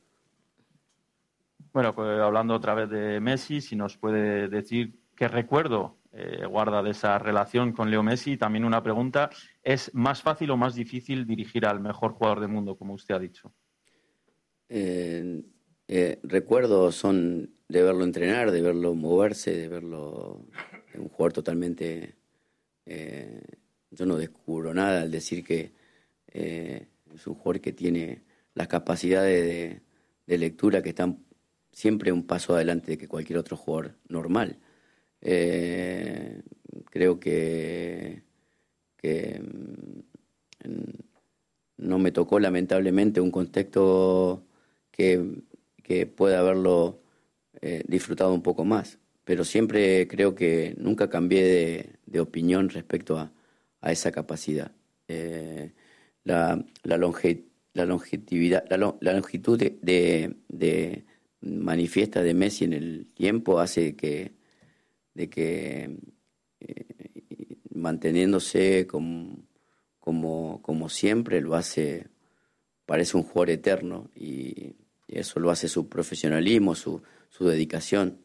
Bueno, 1.73 1.93
pues 1.93 2.19
hablando 2.19 2.53
otra 2.55 2.75
vez 2.75 2.87
de 2.87 3.19
Messi, 3.19 3.61
si 3.61 3.75
nos 3.77 3.95
puede 3.95 4.49
decir 4.49 4.91
qué 5.15 5.29
recuerdo 5.29 5.97
eh, 6.11 6.45
guarda 6.45 6.83
de 6.83 6.91
esa 6.91 7.19
relación 7.19 7.71
con 7.71 7.89
Leo 7.89 8.03
Messi. 8.03 8.35
También 8.35 8.65
una 8.65 8.83
pregunta, 8.83 9.29
¿es 9.63 9.93
más 9.93 10.21
fácil 10.21 10.51
o 10.51 10.57
más 10.57 10.75
difícil 10.75 11.25
dirigir 11.25 11.65
al 11.65 11.79
mejor 11.79 12.11
jugador 12.13 12.41
del 12.41 12.49
mundo, 12.49 12.75
como 12.75 12.93
usted 12.93 13.15
ha 13.15 13.19
dicho? 13.19 13.53
Eh, 14.69 15.41
eh, 15.91 16.19
recuerdos 16.21 16.95
son 16.95 17.49
de 17.67 17.81
verlo 17.81 18.03
entrenar, 18.03 18.51
de 18.51 18.61
verlo 18.61 18.93
moverse, 18.93 19.57
de 19.57 19.67
verlo 19.67 20.45
un 20.93 21.09
jugador 21.09 21.33
totalmente... 21.33 22.15
Eh, 22.85 23.41
yo 23.91 24.05
no 24.05 24.17
descubro 24.17 24.71
nada 24.71 25.01
al 25.01 25.09
decir 25.09 25.43
que 25.43 25.71
eh, 26.27 26.85
es 27.13 27.25
un 27.25 27.33
jugador 27.33 27.59
que 27.59 27.73
tiene 27.73 28.21
las 28.53 28.67
capacidades 28.67 29.81
de, 30.27 30.37
lectura 30.37 30.83
que 30.83 30.89
están 30.89 31.25
siempre 31.71 32.11
un 32.11 32.27
paso 32.27 32.53
adelante 32.53 32.91
de 32.91 32.97
que 32.99 33.07
cualquier 33.07 33.39
otro 33.39 33.57
jugador 33.57 33.95
normal. 34.07 34.59
Creo 36.91 37.19
que, 37.19 38.21
que 38.97 39.41
mm, 39.41 39.99
no 41.77 41.97
me 41.97 42.11
tocó 42.11 42.39
lamentablemente 42.39 43.21
un 43.21 43.31
contexto 43.31 44.45
que, 44.99 45.23
que 45.81 46.05
pueda 46.05 46.39
haberlo 46.39 46.99
eh, 47.61 47.83
disfrutado 47.87 48.33
un 48.33 48.41
poco 48.41 48.65
más. 48.65 48.99
Pero 49.23 49.45
siempre 49.45 50.09
creo 50.09 50.35
que 50.35 50.75
nunca 50.77 51.09
cambié 51.09 51.99
de, 52.05 52.19
opinión 52.19 52.67
respecto 52.67 53.17
a, 53.17 53.31
esa 53.89 54.11
capacidad. 54.11 54.73
Eh, 55.07 55.71
la, 56.25 56.65
la, 56.83 56.97
la, 56.97 57.85
longevidad, 57.85 58.65
la, 58.69 59.13
longitud 59.13 59.57
de, 59.57 61.05
manifiesta 61.39 62.21
de 62.21 62.33
Messi 62.33 62.65
en 62.65 62.73
el 62.73 63.07
tiempo 63.13 63.59
hace 63.61 63.95
que, 63.95 64.33
de 65.13 65.29
que 65.29 65.97
eh, 66.59 66.85
manteniéndose 67.73 68.85
como, 68.85 69.47
como, 70.01 70.61
como 70.61 70.89
siempre 70.89 71.39
lo 71.39 71.55
hace, 71.55 72.07
parece 72.85 73.15
un 73.15 73.23
jugador 73.23 73.51
eterno 73.51 74.09
y 74.13 74.75
eso 75.11 75.39
lo 75.39 75.51
hace 75.51 75.67
su 75.67 75.89
profesionalismo, 75.89 76.75
su, 76.75 77.01
su 77.29 77.47
dedicación. 77.47 78.19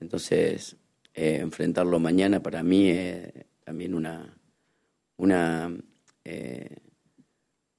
Entonces, 0.00 0.76
eh, 1.14 1.38
enfrentarlo 1.40 1.98
mañana 1.98 2.42
para 2.42 2.62
mí 2.62 2.90
es 2.90 3.32
también 3.64 3.94
una, 3.94 4.36
una, 5.16 5.76
eh, 6.24 6.76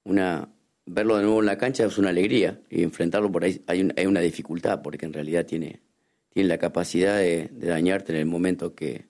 una, 0.03 0.49
verlo 0.85 1.17
de 1.17 1.23
nuevo 1.23 1.39
en 1.39 1.45
la 1.45 1.57
cancha 1.57 1.85
es 1.85 1.97
una 1.97 2.09
alegría 2.09 2.61
y 2.69 2.83
enfrentarlo 2.83 3.31
por 3.31 3.43
ahí 3.43 3.63
hay, 3.67 3.89
hay 3.95 4.05
una 4.05 4.19
dificultad 4.19 4.81
porque 4.81 5.05
en 5.05 5.13
realidad 5.13 5.45
tiene, 5.45 5.81
tiene 6.29 6.49
la 6.49 6.57
capacidad 6.57 7.17
de, 7.17 7.49
dañarte 7.53 8.13
en 8.13 8.19
el 8.19 8.25
momento 8.25 8.75
que, 8.75 9.07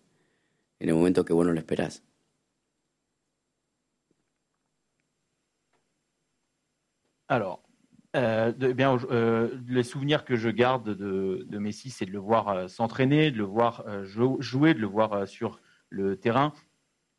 en 0.80 0.90
el 0.90 0.96
momento 0.96 1.26
que 1.26 1.34
vos 1.34 1.46
no 1.46 1.54
lo 1.54 1.60
esperás. 1.60 2.04
Euh, 8.16 8.52
eh 8.62 8.74
bien, 8.74 8.98
euh, 9.10 9.50
les 9.68 9.84
souvenirs 9.84 10.26
que 10.26 10.36
je 10.36 10.50
garde 10.50 10.90
de, 10.90 11.58
Messi, 11.58 11.90
c'est 11.90 12.06
de 12.06 12.12
le 12.12 12.20
voir 12.20 12.50
euh, 12.50 12.68
s'entraîner, 12.68 13.32
de 13.32 13.38
le 13.38 13.44
voir 13.44 13.84
euh, 13.88 14.04
jouer, 14.40 14.74
de 14.74 14.80
le 14.80 14.88
voir 14.88 15.28
sur 15.28 15.60
le 15.90 16.18
terrain. 16.18 16.54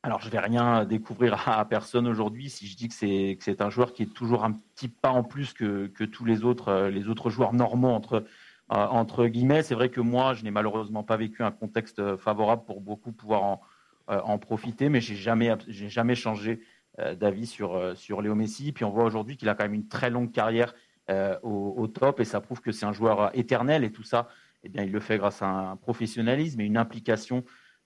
Alors, 0.03 0.21
je 0.21 0.29
vais 0.29 0.41
rien 0.41 0.85
découvrir 0.85 1.49
à, 1.49 1.65
personne 1.65 2.07
aujourd'hui 2.09 2.51
si 2.51 2.67
je 2.67 2.77
dis 2.77 2.89
que 2.89 2.95
c'est 2.95 3.63
un 3.63 3.71
joueur 3.71 3.93
qui 3.93 4.03
est 4.03 4.13
toujours 4.13 4.45
un 4.45 4.53
petit 4.53 4.89
pas 4.89 5.11
en 5.11 5.23
plus 5.23 5.53
que, 5.53 5.87
que 5.87 6.05
tous 6.05 6.25
les 6.25 6.45
autres 6.45 6.89
les 6.89 7.09
autres 7.09 7.31
joueurs 7.31 7.53
normaux 7.53 7.91
entre 7.91 8.25
entre 8.69 9.27
guillemets. 9.29 9.63
C'est 9.63 9.77
vrai 9.77 9.91
que 9.91 10.01
moi, 10.01 10.35
je 10.35 10.43
n'ai 10.43 10.51
malheureusement 10.51 11.05
pas 11.05 11.17
vécu 11.17 11.45
un 11.45 11.53
contexte 11.53 12.17
favorable 12.17 12.65
pour 12.65 12.81
beaucoup 12.81 13.13
pouvoir 13.13 13.45
en, 13.45 13.61
en 14.09 14.39
profiter, 14.39 14.89
mais 14.89 15.01
j'ai 15.01 15.15
jamais, 15.15 15.55
jamais 15.69 16.17
changé 16.17 16.61
d'avis 16.99 17.47
sur, 17.47 17.97
sur 17.97 18.21
Léo 18.21 18.35
Messi. 18.35 18.73
Puis 18.73 18.85
on 18.85 18.91
voit 18.91 19.05
aujourd'hui 19.05 19.37
qu'il 19.37 19.49
a 19.49 19.55
quand 19.55 19.65
même 19.65 19.75
une 19.75 19.89
très 19.89 20.11
longue 20.11 20.31
carrière 20.31 20.75
au, 21.09 21.75
au, 21.77 21.87
top 21.89 22.21
et 22.21 22.25
ça 22.25 22.41
prouve 22.41 22.61
que 22.61 22.71
c'est 22.73 22.87
un 22.87 22.93
joueur 22.93 23.31
éternel 23.37 23.85
et 23.85 23.93
tout 23.93 24.03
ça, 24.03 24.29
eh 24.63 24.69
bien, 24.69 24.83
il 24.83 24.93
le 24.93 25.01
fait 25.01 25.19
grâce 25.19 25.43
à 25.43 25.47
un 25.47 25.77
professionnalisme 25.77 26.61
et 26.61 26.65
une 26.65 26.77
implication 26.77 27.45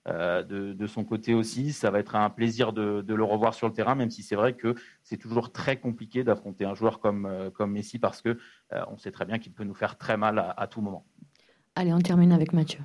euh, 0.09 0.41
de, 0.43 0.87
son 0.87 1.03
côté 1.03 1.33
aussi. 1.33 1.73
Ça 1.73 1.91
va 1.91 1.99
être 1.99 2.15
un 2.15 2.29
plaisir 2.29 2.71
de, 2.71 3.03
le 3.05 3.23
revoir 3.23 3.53
sur 3.53 3.67
le 3.67 3.73
terrain, 3.73 3.93
même 3.93 4.09
si 4.09 4.23
c'est 4.23 4.37
vrai 4.37 4.53
que 4.53 4.73
c'est 5.03 5.17
toujours 5.17 5.51
très 5.51 5.77
compliqué 5.77 6.23
d'affronter 6.23 6.63
un 6.63 6.75
joueur 6.75 7.01
comme, 7.01 7.25
euh, 7.25 7.49
comme 7.49 7.71
Messi 7.71 7.99
parce 7.99 8.21
que 8.21 8.37
euh, 8.71 8.81
on 8.89 8.97
sait 8.97 9.11
très 9.11 9.25
bien 9.25 9.37
qu'il 9.37 9.51
peut 9.51 9.65
nous 9.65 9.73
faire 9.73 9.97
très 9.97 10.15
mal 10.15 10.53
à, 10.55 10.67
tout 10.67 10.79
moment. 10.79 11.05
Allez, 11.75 11.91
on 11.91 11.99
termine 11.99 12.31
avec 12.31 12.53
Mathieu. 12.53 12.79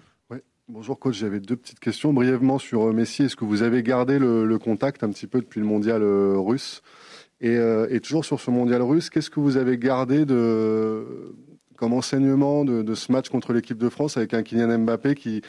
Bonjour 0.68 0.98
coach, 0.98 1.16
j'avais 1.16 1.40
deux 1.40 1.56
petites 1.56 1.80
questions 1.80 2.12
brièvement 2.12 2.58
sur 2.58 2.92
Messi. 2.92 3.24
Est-ce 3.24 3.34
que 3.34 3.44
vous 3.44 3.62
avez 3.62 3.82
gardé 3.82 4.18
le, 4.20 4.58
contact 4.58 5.02
un 5.02 5.10
petit 5.10 5.26
peu 5.26 5.40
depuis 5.40 5.58
le 5.60 5.66
mondial 5.66 6.02
russe? 6.04 6.82
Et, 7.40 7.58
et, 7.90 8.00
toujours 8.00 8.24
sur 8.24 8.40
ce 8.40 8.50
mondial 8.52 8.80
russe, 8.80 9.10
qu'est-ce 9.10 9.28
que 9.28 9.40
vous 9.40 9.56
avez 9.56 9.76
gardé 9.76 10.24
comme 11.76 11.92
enseignement 11.92 12.64
de, 12.64 12.94
ce 12.94 13.10
match 13.10 13.28
contre 13.28 13.52
l'équipe 13.52 13.76
de 13.76 13.88
France 13.88 14.16
avec 14.16 14.34
un 14.34 14.44
Kylian 14.44 14.78
Mbappé 14.78 15.16
qui, 15.16 15.42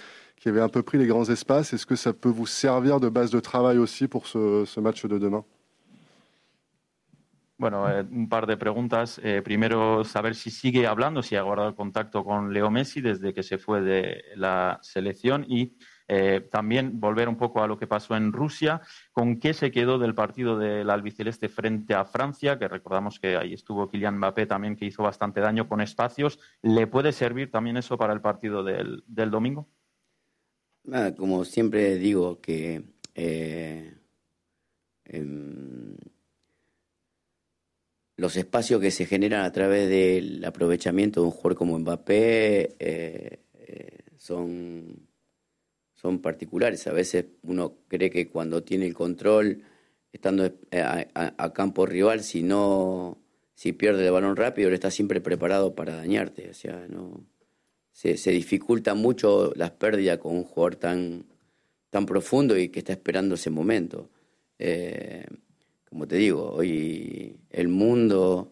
avait 0.45 0.62
un 0.62 0.69
peu 0.69 0.82
pris 0.82 0.97
les 0.97 1.06
grands 1.06 1.30
espaces? 1.30 1.73
Est-ce 1.73 1.86
que 1.86 1.95
ça 1.95 2.12
peut 2.12 2.30
vous 2.30 2.47
servir 2.47 2.99
de 2.99 3.08
base 3.08 3.30
de 3.30 3.39
travail 3.39 3.78
aussi 3.78 4.08
pour 4.08 4.28
ce 4.28 4.80
match 4.80 5.06
de 5.06 5.19
demain? 5.19 5.45
Bueno, 7.58 7.88
eh, 7.89 8.02
un 8.02 8.28
par 8.28 8.48
de 8.48 8.58
preguntas. 8.58 9.22
Eh, 9.24 9.42
primero, 9.44 10.04
saber 10.04 10.34
si 10.36 10.50
sigue 10.50 10.88
hablando, 10.88 11.22
si 11.22 11.36
ha 11.36 11.44
guardado 11.44 11.76
contacto 11.76 12.24
con 12.24 12.52
Leo 12.52 12.72
Messi 12.72 13.00
desde 13.00 13.34
que 13.34 13.44
se 13.44 13.60
fue 13.60 13.82
de 13.82 14.24
la 14.36 14.80
selección 14.82 15.46
y 15.48 15.78
eh, 16.08 16.48
también 16.52 17.00
volver 17.00 17.30
un 17.30 17.38
poco 17.38 17.62
a 17.62 17.68
lo 17.68 17.78
que 17.78 17.86
pasó 17.86 18.16
en 18.16 18.34
Rusia. 18.34 18.82
¿Con 19.12 19.39
qué 19.39 19.54
se 19.54 19.72
quedó 19.72 20.00
del 20.00 20.16
partido 20.16 20.58
del 20.58 20.89
albiceleste 20.89 21.48
frente 21.48 21.94
a 21.94 22.06
Francia? 22.06 22.58
Que 22.58 22.68
recordamos 22.68 23.20
que 23.20 23.38
ahí 23.38 23.54
estuvo 23.54 23.88
Kylian 23.88 24.18
Mbappé 24.18 24.48
también, 24.48 24.76
que 24.76 24.86
hizo 24.86 25.04
bastante 25.04 25.39
daño 25.39 25.68
con 25.70 25.80
espacios. 25.80 26.39
¿Le 26.63 26.88
puede 26.88 27.12
servir 27.12 27.52
también 27.52 27.78
eso 27.78 27.98
para 27.98 28.13
el 28.13 28.22
partido 28.22 28.63
del, 28.63 29.04
domingo? 29.08 29.70
como 31.16 31.46
siempre 31.46 31.96
digo 31.96 32.42
que 32.42 32.84
em, 33.16 33.96
los 38.15 38.36
espacios 38.36 38.80
que 38.80 38.91
se 38.91 39.06
generan 39.06 39.43
a 39.43 39.52
través 39.52 39.89
del 39.89 40.43
aprovechamiento 40.45 41.21
de 41.21 41.28
un 41.28 41.32
jugador 41.32 41.58
como 41.58 41.80
Mbappé 41.80 42.76
eh, 42.80 43.39
eh, 43.54 43.99
son, 44.17 45.08
son 45.93 46.19
particulares. 46.21 46.86
A 46.88 46.93
veces 46.93 47.26
uno 47.43 47.78
cree 47.88 48.10
que 48.10 48.28
cuando 48.28 48.63
tiene 48.63 48.86
el 48.86 48.93
control, 48.93 49.63
estando 50.12 50.54
a, 50.71 51.54
campo 51.54 51.86
rival, 51.86 52.21
si 52.21 52.43
no, 52.43 53.17
si 53.56 53.73
pierde 53.73 54.06
el 54.06 54.12
balón 54.12 54.36
rápido, 54.36 54.67
él 54.67 54.76
está 54.76 54.91
siempre 54.91 55.21
preparado 55.21 55.73
para 55.73 55.95
dañarte. 55.95 56.49
O 56.49 56.54
sea, 56.54 56.86
no, 56.88 57.26
se, 57.91 58.17
se 58.17 58.32
dificulta 58.32 58.93
mucho 58.93 59.54
las 59.56 59.71
pérdidas 59.71 60.19
con 60.19 60.36
un 60.36 60.43
jugador 60.43 60.76
tan, 60.76 61.26
tan 61.89 62.06
profundo 62.06 62.58
y 62.58 62.69
que 62.69 62.80
está 62.80 62.93
esperando 62.93 63.36
ese 63.36 63.49
momento. 63.49 64.10
Eh, 64.60 65.26
como 65.93 66.08
te 66.08 66.15
digo, 66.15 66.49
hoy 66.49 67.38
el 67.51 67.67
mundo, 67.67 68.51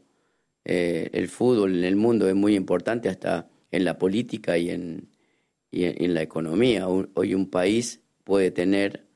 eh, 0.64 1.10
el 1.12 1.28
fútbol 1.28 1.76
en 1.76 1.86
el 1.86 1.96
mundo 1.96 2.30
es 2.30 2.36
muy 2.36 2.56
importante 2.56 3.10
hasta 3.10 3.50
en 3.72 3.84
la 3.84 3.98
política 3.98 4.60
y 4.60 4.70
en, 4.70 5.10
y 5.72 5.86
en, 5.86 6.14
la 6.14 6.22
economía. 6.22 6.88
Hoy 6.88 7.34
un 7.34 7.50
país 7.50 8.00
puede 8.26 8.52
tener, 8.52 9.08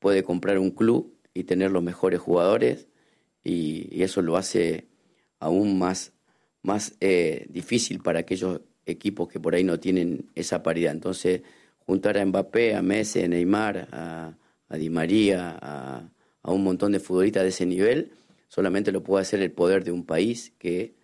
puede 0.00 0.24
comprar 0.24 0.58
un 0.58 0.72
club 0.72 1.20
y 1.32 1.44
tener 1.44 1.70
los 1.70 1.84
mejores 1.84 2.18
jugadores 2.18 2.88
y, 3.44 4.02
eso 4.02 4.22
lo 4.22 4.36
hace 4.36 4.88
aún 5.38 5.78
más, 5.78 6.12
más 6.62 6.96
eh, 7.00 7.46
difícil 7.48 8.00
para 8.00 8.18
aquellos 8.18 8.60
equipos 8.86 9.28
que 9.28 9.38
por 9.38 9.54
ahí 9.54 9.62
no 9.62 9.78
tienen 9.78 10.30
esa 10.34 10.64
paridad. 10.64 10.90
Entonces, 10.90 11.42
juntar 11.86 12.18
a 12.18 12.26
Mbappé, 12.26 12.74
a 12.74 12.82
Messi, 12.82 13.20
a 13.20 13.28
Neymar, 13.28 13.88
a, 13.92 14.34
Di 14.76 14.90
María, 14.90 15.56
a, 15.62 16.10
un 16.52 16.64
montón 16.64 16.92
de 16.92 17.00
futbolistas 17.00 17.42
de 17.42 17.50
ese 17.50 17.66
nivel, 17.66 18.12
solamente 18.48 18.92
lo 18.92 19.02
puede 19.02 19.22
hacer 19.22 19.42
el 19.42 19.52
poder 19.52 19.84
de 19.84 19.92
un 19.92 20.04
país 20.04 20.52
que 20.58 20.94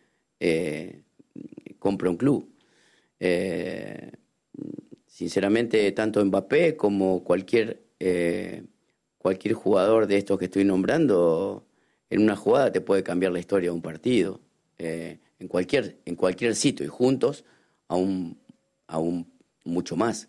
eh, 0.41 1.03
compra 1.79 2.11
un 2.11 2.17
club. 2.17 2.49
Eh, 3.21 4.13
sinceramente, 5.07 5.91
tanto 5.93 6.25
Mbappé 6.25 6.77
como 6.77 7.23
cualquier, 7.23 7.83
eh, 8.01 8.65
cualquier 9.19 9.55
jugador 9.55 10.07
de 10.07 10.19
estos 10.19 10.39
que 10.39 10.47
estoy 10.47 10.65
nombrando, 10.65 11.67
en 12.11 12.23
una 12.23 12.37
jugada 12.37 12.73
te 12.73 12.81
puede 12.81 13.03
cambiar 13.03 13.33
la 13.33 13.41
historia 13.41 13.71
de 13.71 13.75
un 13.75 13.83
partido, 13.83 14.41
en, 14.77 15.49
cualquier, 15.49 15.99
en 16.05 16.17
cualquier 16.17 16.55
sitio, 16.55 16.85
y 16.85 16.89
juntos 16.89 17.45
aún, 17.89 18.39
aún 18.87 19.33
mucho 19.65 19.97
más. 19.97 20.29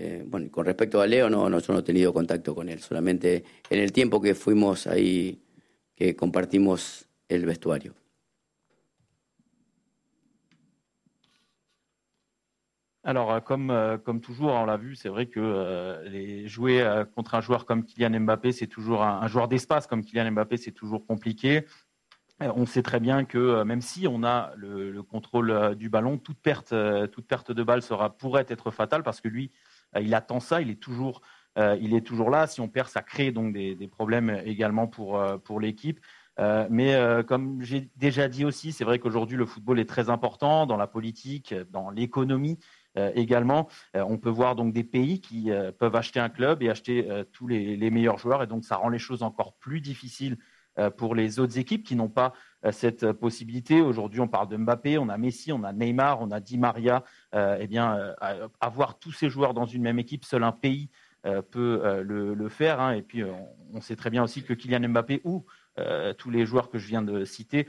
Eh, 0.00 0.22
bueno, 0.24 0.48
con 0.48 0.64
respecto 0.64 1.00
a 1.00 1.08
Leo, 1.08 1.28
no, 1.28 1.50
no, 1.50 1.58
yo 1.58 1.72
no 1.72 1.80
he 1.80 1.82
tenido 1.82 2.12
contacto 2.12 2.54
con 2.54 2.68
en 2.68 3.42
el 3.70 3.92
tiempo 3.92 4.20
que 4.20 4.36
fuimos 4.36 4.86
ahí, 4.86 5.42
que 5.96 6.14
compartimos 6.14 7.08
el 7.28 7.44
vestuario. 7.44 7.94
Alors, 13.02 13.32
euh, 13.32 13.40
comme, 13.40 13.70
euh, 13.70 13.98
comme 13.98 14.20
toujours, 14.20 14.50
on 14.50 14.66
l'a 14.66 14.76
vu, 14.76 14.94
c'est 14.94 15.08
vrai 15.08 15.26
que 15.26 15.40
euh, 15.40 16.46
jouer 16.46 17.04
contre 17.16 17.34
un 17.34 17.40
joueur 17.40 17.66
comme 17.66 17.82
Kylian 17.84 18.20
Mbappé, 18.20 18.52
c'est 18.52 18.68
toujours 18.68 19.02
un, 19.02 19.26
joueur 19.26 19.48
d'espace 19.48 19.88
comme 19.88 20.04
Kylian 20.04 20.30
Mbappé, 20.30 20.58
c'est 20.58 20.70
toujours 20.70 21.04
compliqué. 21.06 21.64
On 22.40 22.66
sait 22.66 22.82
très 22.82 23.00
bien 23.00 23.24
que 23.24 23.64
même 23.64 23.80
si 23.80 24.06
on 24.06 24.22
a 24.22 24.52
le, 24.56 25.02
contrôle 25.02 25.50
euh, 25.50 25.74
du 25.74 25.88
ballon, 25.88 26.18
toute 26.18 26.38
perte, 26.38 26.72
toute 27.10 27.26
perte 27.26 27.50
de 27.50 27.64
balle 27.64 27.82
sera, 27.82 28.16
pourrait 28.16 28.46
être 28.48 28.70
fatale 28.70 29.02
parce 29.02 29.20
que 29.20 29.26
lui, 29.26 29.50
il 30.00 30.14
attend 30.14 30.40
ça, 30.40 30.60
il 30.60 30.70
est 30.70 30.80
toujours, 30.80 31.22
il 31.56 31.94
est 31.94 32.06
toujours 32.06 32.30
là. 32.30 32.46
Si 32.46 32.60
on 32.60 32.68
perd, 32.68 32.88
ça 32.88 33.02
crée 33.02 33.32
donc 33.32 33.52
des, 33.52 33.88
problèmes 33.88 34.42
également 34.44 34.86
pour, 34.86 35.20
pour 35.44 35.60
l'équipe. 35.60 36.00
mais 36.70 36.96
comme 37.26 37.62
j'ai 37.62 37.90
déjà 37.96 38.28
dit 38.28 38.44
aussi, 38.44 38.72
c'est 38.72 38.84
vrai 38.84 38.98
qu'aujourd'hui 38.98 39.36
le 39.36 39.46
football 39.46 39.80
est 39.80 39.88
très 39.88 40.08
important 40.08 40.66
dans 40.66 40.76
la 40.76 40.86
politique, 40.86 41.54
dans 41.70 41.90
l'économie 41.90 42.58
également. 43.14 43.68
on 43.94 44.18
peut 44.18 44.30
voir 44.30 44.54
donc 44.54 44.72
des 44.72 44.84
pays 44.84 45.20
qui 45.20 45.50
peuvent 45.78 45.96
acheter 45.96 46.20
un 46.20 46.28
club 46.28 46.62
et 46.62 46.70
acheter 46.70 47.08
tous 47.32 47.48
les, 47.48 47.76
les, 47.76 47.90
meilleurs 47.90 48.18
joueurs 48.18 48.42
et 48.42 48.46
donc 48.46 48.64
ça 48.64 48.76
rend 48.76 48.88
les 48.88 49.00
choses 49.00 49.22
encore 49.22 49.54
plus 49.54 49.80
difficiles 49.80 50.36
euh, 50.36 50.36
pour 50.96 51.14
les 51.14 51.38
autres 51.40 51.58
équipes 51.58 51.84
qui 51.84 51.96
n'ont 51.96 52.08
pas 52.08 52.32
euh, 52.64 52.72
cette 52.72 53.12
possibilité. 53.12 53.80
Aujourd'hui, 53.80 54.20
on 54.20 54.26
parle 54.26 54.48
de 54.48 54.56
Mbappé, 54.56 54.98
on 54.98 55.08
a 55.08 55.16
Messi, 55.16 55.52
on 55.52 55.62
a 55.62 55.72
Neymar, 55.72 56.20
on 56.20 56.32
a 56.32 56.40
Di 56.40 56.58
Maria. 56.58 57.04
Euh, 57.34 57.56
eh 57.60 57.68
bien, 57.68 58.14
avoir 58.60 58.98
tous 58.98 59.12
ces 59.12 59.28
joueurs 59.28 59.54
dans 59.54 59.66
une 59.66 59.82
même 59.82 59.98
équipe, 59.98 60.24
seul 60.24 60.42
un 60.42 60.52
pays 60.52 60.90
peut 61.50 62.02
le, 62.02 62.48
faire. 62.48 62.80
Hein. 62.80 62.92
Et 62.94 63.02
puis, 63.02 63.22
on, 63.72 63.80
sait 63.80 63.96
très 63.96 64.10
bien 64.10 64.22
aussi 64.22 64.42
que 64.42 64.54
Kylian 64.54 64.88
Mbappé 64.88 65.20
ou 65.24 65.44
tous 66.16 66.30
les 66.30 66.46
joueurs 66.46 66.68
que 66.70 66.78
je 66.78 66.88
viens 66.88 67.02
de 67.02 67.24
citer 67.24 67.68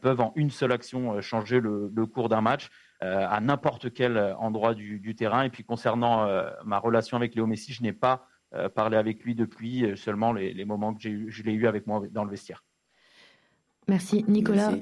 peuvent 0.00 0.20
en 0.20 0.32
une 0.36 0.50
seule 0.50 0.72
action 0.72 1.20
changer 1.20 1.60
le, 1.60 2.06
cours 2.06 2.28
d'un 2.28 2.40
match 2.40 2.70
à 3.00 3.40
n'importe 3.40 3.92
quel 3.92 4.18
endroit 4.38 4.74
du, 4.74 4.98
du, 4.98 5.14
terrain. 5.14 5.42
Et 5.42 5.50
puis, 5.50 5.64
concernant 5.64 6.26
ma 6.64 6.78
relation 6.78 7.16
avec 7.16 7.34
Léo 7.34 7.46
Messi, 7.46 7.72
je 7.72 7.82
n'ai 7.82 7.92
pas 7.92 8.26
euh, 8.33 8.33
parler 8.74 8.96
avec 8.96 9.22
lui 9.24 9.34
depuis 9.34 9.84
euh, 9.84 9.96
seulement 9.96 10.32
les, 10.32 10.54
les 10.54 10.64
moments 10.64 10.94
que 10.94 11.00
je 11.00 11.42
l'ai 11.42 11.52
eu 11.52 11.66
avec 11.66 11.86
moi 11.86 12.02
dans 12.10 12.24
le 12.24 12.30
vestiaire. 12.30 12.64
Merci. 13.88 14.24
Nicolas, 14.28 14.72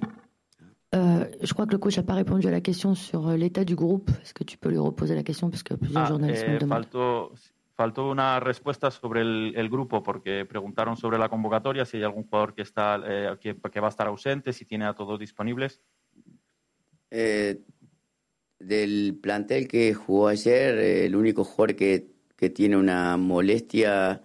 Euh, 0.94 1.24
je 1.40 1.52
crois 1.54 1.66
que 1.66 1.72
le 1.72 1.78
coach 1.78 1.96
n'a 1.96 2.02
pas 2.02 2.14
répondu 2.14 2.46
à 2.48 2.50
la 2.50 2.60
question 2.60 2.94
sur 2.94 3.28
euh, 3.28 3.36
l'état 3.36 3.64
du 3.64 3.74
groupe. 3.74 4.10
Est-ce 4.22 4.34
que 4.34 4.44
tu 4.44 4.58
peux 4.58 4.68
lui 4.68 4.78
reposer 4.78 5.14
la 5.14 5.22
question 5.22 5.48
parce 5.48 5.62
que 5.62 5.74
plusieurs 5.74 6.04
ah, 6.04 6.08
journalistes 6.08 6.44
eh, 6.46 6.52
me 6.52 6.58
demandent. 6.58 6.84
Faltó, 6.84 7.32
faltó 7.74 8.10
una 8.10 8.40
respuesta 8.40 8.90
sobre 8.90 9.22
el, 9.22 9.54
el, 9.56 9.70
grupo 9.70 10.02
porque 10.02 10.44
preguntaron 10.44 10.98
sobre 10.98 11.18
la 11.18 11.30
convocatoria, 11.30 11.86
si 11.86 11.96
hay 11.96 12.02
algún 12.02 12.24
jugador 12.24 12.54
que, 12.54 12.60
está, 12.60 13.00
eh, 13.06 13.36
que, 13.40 13.56
que, 13.56 13.80
va 13.80 13.86
a 13.86 13.88
estar 13.88 14.06
ausente, 14.06 14.52
si 14.52 14.66
tiene 14.66 14.84
a 14.84 14.92
todos 14.92 15.18
disponibles. 15.18 15.80
Eh, 17.10 17.62
del 18.58 19.18
plantel 19.20 19.66
que 19.68 19.94
jugó 19.94 20.28
ayer, 20.28 20.78
eh, 20.78 21.06
el 21.06 21.16
único 21.16 21.42
jugador 21.42 21.74
que 21.74 22.11
que 22.42 22.50
tiene 22.50 22.76
una 22.76 23.16
molestia 23.16 24.20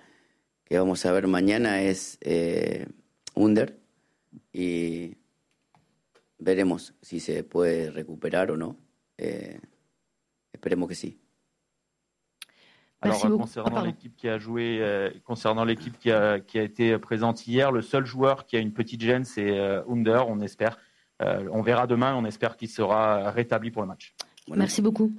que 0.65 0.79
vamos 0.79 1.05
a 1.05 1.11
ver 1.11 1.27
mañana 1.27 1.83
es 1.83 2.17
eh, 2.21 2.87
Under 3.35 3.77
y 4.51 5.13
veremos 6.39 6.95
si 6.99 7.19
se 7.19 7.43
puede 7.43 7.91
recuperar 7.91 8.49
o 8.49 8.57
no. 8.57 8.75
Eh, 9.19 9.59
esperemos 10.51 10.89
que 10.89 10.95
sí. 10.95 11.19
Alors 13.01 13.21
concernant 13.21 13.83
l'équipe 13.85 14.15
qui 14.15 14.27
a 14.27 14.39
joué, 14.39 14.79
euh, 14.81 15.11
concernant 15.23 15.63
l'équipe 15.63 15.99
qui 15.99 16.11
a, 16.11 16.39
qui 16.39 16.57
a 16.57 16.63
été 16.63 16.97
présente 16.97 17.45
hier, 17.45 17.71
le 17.71 17.83
seul 17.83 18.07
joueur 18.07 18.47
qui 18.47 18.57
a 18.57 18.59
une 18.59 18.73
petite 18.73 19.01
gêne, 19.01 19.25
c'est 19.25 19.59
euh, 19.59 19.83
Under. 19.87 20.27
On 20.27 20.41
espère, 20.41 20.79
euh, 21.21 21.47
on 21.51 21.61
verra 21.61 21.85
demain. 21.85 22.15
On 22.15 22.25
espère 22.25 22.57
qu'il 22.57 22.69
sera 22.69 23.29
rétabli 23.29 23.69
pour 23.69 23.83
le 23.83 23.89
match. 23.89 24.15
Merci 24.47 24.81
beaucoup. 24.81 25.13